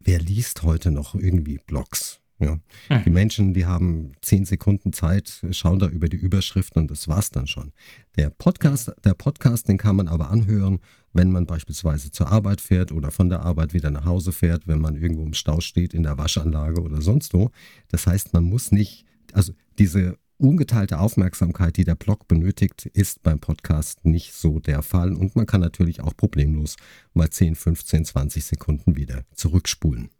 wer 0.00 0.18
liest 0.18 0.62
heute 0.62 0.90
noch 0.90 1.14
irgendwie 1.14 1.58
Blogs? 1.66 2.20
Ja. 2.40 2.58
Hm. 2.88 3.02
Die 3.04 3.10
Menschen, 3.10 3.52
die 3.52 3.66
haben 3.66 4.12
zehn 4.22 4.44
Sekunden 4.44 4.92
Zeit, 4.92 5.42
schauen 5.50 5.80
da 5.80 5.88
über 5.88 6.08
die 6.08 6.16
Überschriften 6.16 6.82
und 6.82 6.90
das 6.90 7.08
war's 7.08 7.30
dann 7.30 7.48
schon. 7.48 7.72
Der 8.16 8.30
Podcast, 8.30 8.92
der 9.04 9.14
Podcast, 9.14 9.68
den 9.68 9.76
kann 9.76 9.96
man 9.96 10.06
aber 10.06 10.30
anhören, 10.30 10.78
wenn 11.12 11.32
man 11.32 11.46
beispielsweise 11.46 12.12
zur 12.12 12.28
Arbeit 12.30 12.60
fährt 12.60 12.92
oder 12.92 13.10
von 13.10 13.28
der 13.28 13.42
Arbeit 13.42 13.74
wieder 13.74 13.90
nach 13.90 14.04
Hause 14.04 14.30
fährt, 14.30 14.68
wenn 14.68 14.80
man 14.80 14.94
irgendwo 14.94 15.24
im 15.24 15.34
Stau 15.34 15.60
steht, 15.60 15.94
in 15.94 16.04
der 16.04 16.16
Waschanlage 16.16 16.80
oder 16.80 17.02
sonst 17.02 17.34
wo. 17.34 17.50
Das 17.88 18.06
heißt, 18.06 18.32
man 18.34 18.44
muss 18.44 18.70
nicht, 18.70 19.04
also 19.32 19.52
diese 19.78 20.16
ungeteilte 20.38 20.98
Aufmerksamkeit, 20.98 21.76
die 21.76 21.84
der 21.84 21.94
Blog 21.94 22.28
benötigt, 22.28 22.86
ist 22.86 23.22
beim 23.22 23.40
Podcast 23.40 24.04
nicht 24.04 24.32
so 24.32 24.60
der 24.60 24.82
Fall. 24.82 25.12
Und 25.12 25.36
man 25.36 25.46
kann 25.46 25.60
natürlich 25.60 26.00
auch 26.00 26.16
problemlos 26.16 26.76
mal 27.12 27.28
10, 27.28 27.56
15, 27.56 28.04
20 28.04 28.44
Sekunden 28.44 28.96
wieder 28.96 29.24
zurückspulen. 29.34 30.10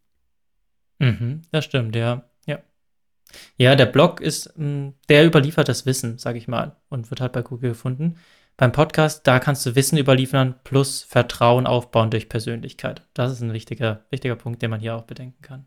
Mhm, 0.99 1.43
das 1.53 1.65
stimmt, 1.65 1.95
ja. 1.95 2.25
Ja, 2.47 2.59
ja 3.57 3.77
der 3.77 3.87
Blog 3.87 4.21
ist, 4.21 4.53
mm, 4.57 4.89
der 5.09 5.27
überliefert 5.27 5.69
das 5.69 5.87
Wissen, 5.87 6.19
sage 6.19 6.39
ich 6.39 6.49
mal, 6.49 6.77
und 6.89 7.11
wird 7.11 7.21
halt 7.21 7.33
bei 7.33 7.43
Google 7.43 7.71
gefunden. 7.71 8.17
Beim 8.57 8.73
Podcast, 8.73 9.25
da 9.27 9.39
kannst 9.39 9.65
du 9.65 9.77
Wissen 9.77 9.99
überliefern 9.99 10.57
plus 10.65 11.03
Vertrauen 11.03 11.69
aufbauen 11.69 12.11
durch 12.11 12.29
Persönlichkeit. 12.29 13.07
Das 13.15 13.31
ist 13.31 13.41
ein 13.41 13.53
wichtiger, 13.53 14.05
wichtiger 14.11 14.35
Punkt, 14.35 14.63
den 14.63 14.71
man 14.71 14.81
hier 14.81 14.97
auch 14.97 15.05
bedenken 15.05 15.41
kann. 15.43 15.67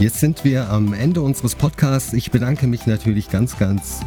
Jetzt 0.00 0.18
sind 0.18 0.44
wir 0.44 0.70
am 0.70 0.94
Ende 0.94 1.20
unseres 1.20 1.54
Podcasts. 1.54 2.14
Ich 2.14 2.30
bedanke 2.30 2.66
mich 2.66 2.86
natürlich 2.86 3.28
ganz, 3.28 3.58
ganz 3.58 4.00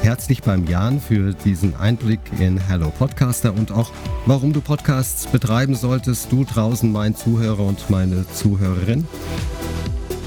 herzlich 0.00 0.40
beim 0.40 0.66
Jan 0.66 0.98
für 0.98 1.34
diesen 1.34 1.76
Einblick 1.76 2.20
in 2.38 2.56
Hello 2.56 2.90
Podcaster 2.90 3.52
und 3.52 3.70
auch, 3.70 3.92
warum 4.24 4.54
du 4.54 4.62
Podcasts 4.62 5.26
betreiben 5.26 5.74
solltest, 5.74 6.32
du 6.32 6.44
draußen, 6.44 6.90
mein 6.90 7.14
Zuhörer 7.14 7.66
und 7.66 7.90
meine 7.90 8.26
Zuhörerin. 8.32 9.06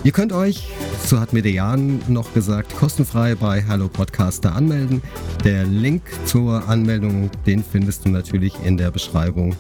Ihr 0.04 0.12
könnt 0.12 0.32
euch, 0.32 0.68
so 1.04 1.20
hat 1.20 1.34
mir 1.34 1.42
der 1.42 1.54
Jan 1.54 2.04
noch 2.08 2.32
gesagt, 2.36 2.76
kostenfrei 2.76 3.34
bei 3.34 3.64
Hello 3.64 3.88
Podcaster 3.88 4.54
anmelden. 4.54 5.02
Der 5.44 5.64
Link 5.64 6.04
zur 6.26 6.70
Anmeldung, 6.70 7.32
den 7.48 7.64
findest 7.64 8.06
du 8.06 8.10
natürlich 8.10 8.54
in 8.64 8.78
der 8.78 8.92
Beschreibung 8.92 9.56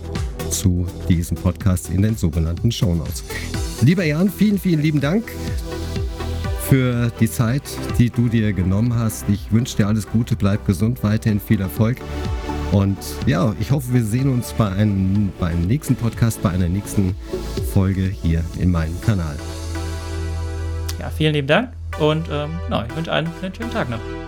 zu 0.53 0.85
diesem 1.09 1.35
Podcast 1.35 1.89
in 1.89 2.03
den 2.03 2.15
sogenannten 2.15 2.71
Show 2.71 2.93
Notes. 2.93 3.23
Lieber 3.81 4.05
Jan, 4.05 4.29
vielen, 4.29 4.59
vielen 4.59 4.81
lieben 4.81 5.01
Dank 5.01 5.31
für 6.69 7.11
die 7.19 7.29
Zeit, 7.29 7.63
die 7.97 8.09
du 8.09 8.29
dir 8.29 8.53
genommen 8.53 8.93
hast. 8.95 9.27
Ich 9.29 9.51
wünsche 9.51 9.77
dir 9.77 9.87
alles 9.87 10.07
Gute, 10.07 10.35
bleib 10.35 10.65
gesund, 10.65 11.03
weiterhin 11.03 11.39
viel 11.39 11.59
Erfolg. 11.59 11.97
Und 12.71 12.97
ja, 13.25 13.53
ich 13.59 13.71
hoffe, 13.71 13.93
wir 13.93 14.03
sehen 14.03 14.29
uns 14.29 14.53
bei 14.53 14.71
einem, 14.71 15.31
bei 15.39 15.47
einem 15.47 15.67
nächsten 15.67 15.95
Podcast, 15.95 16.41
bei 16.41 16.49
einer 16.49 16.69
nächsten 16.69 17.15
Folge 17.73 18.03
hier 18.03 18.43
in 18.59 18.71
meinem 18.71 18.99
Kanal. 19.01 19.35
Ja, 20.99 21.09
vielen 21.09 21.33
lieben 21.33 21.47
Dank 21.47 21.69
und 21.99 22.27
ähm, 22.31 22.51
no, 22.69 22.83
ich 22.87 22.95
wünsche 22.95 23.11
einen, 23.11 23.27
einen 23.41 23.53
schönen 23.55 23.71
Tag 23.71 23.89
noch. 23.89 24.22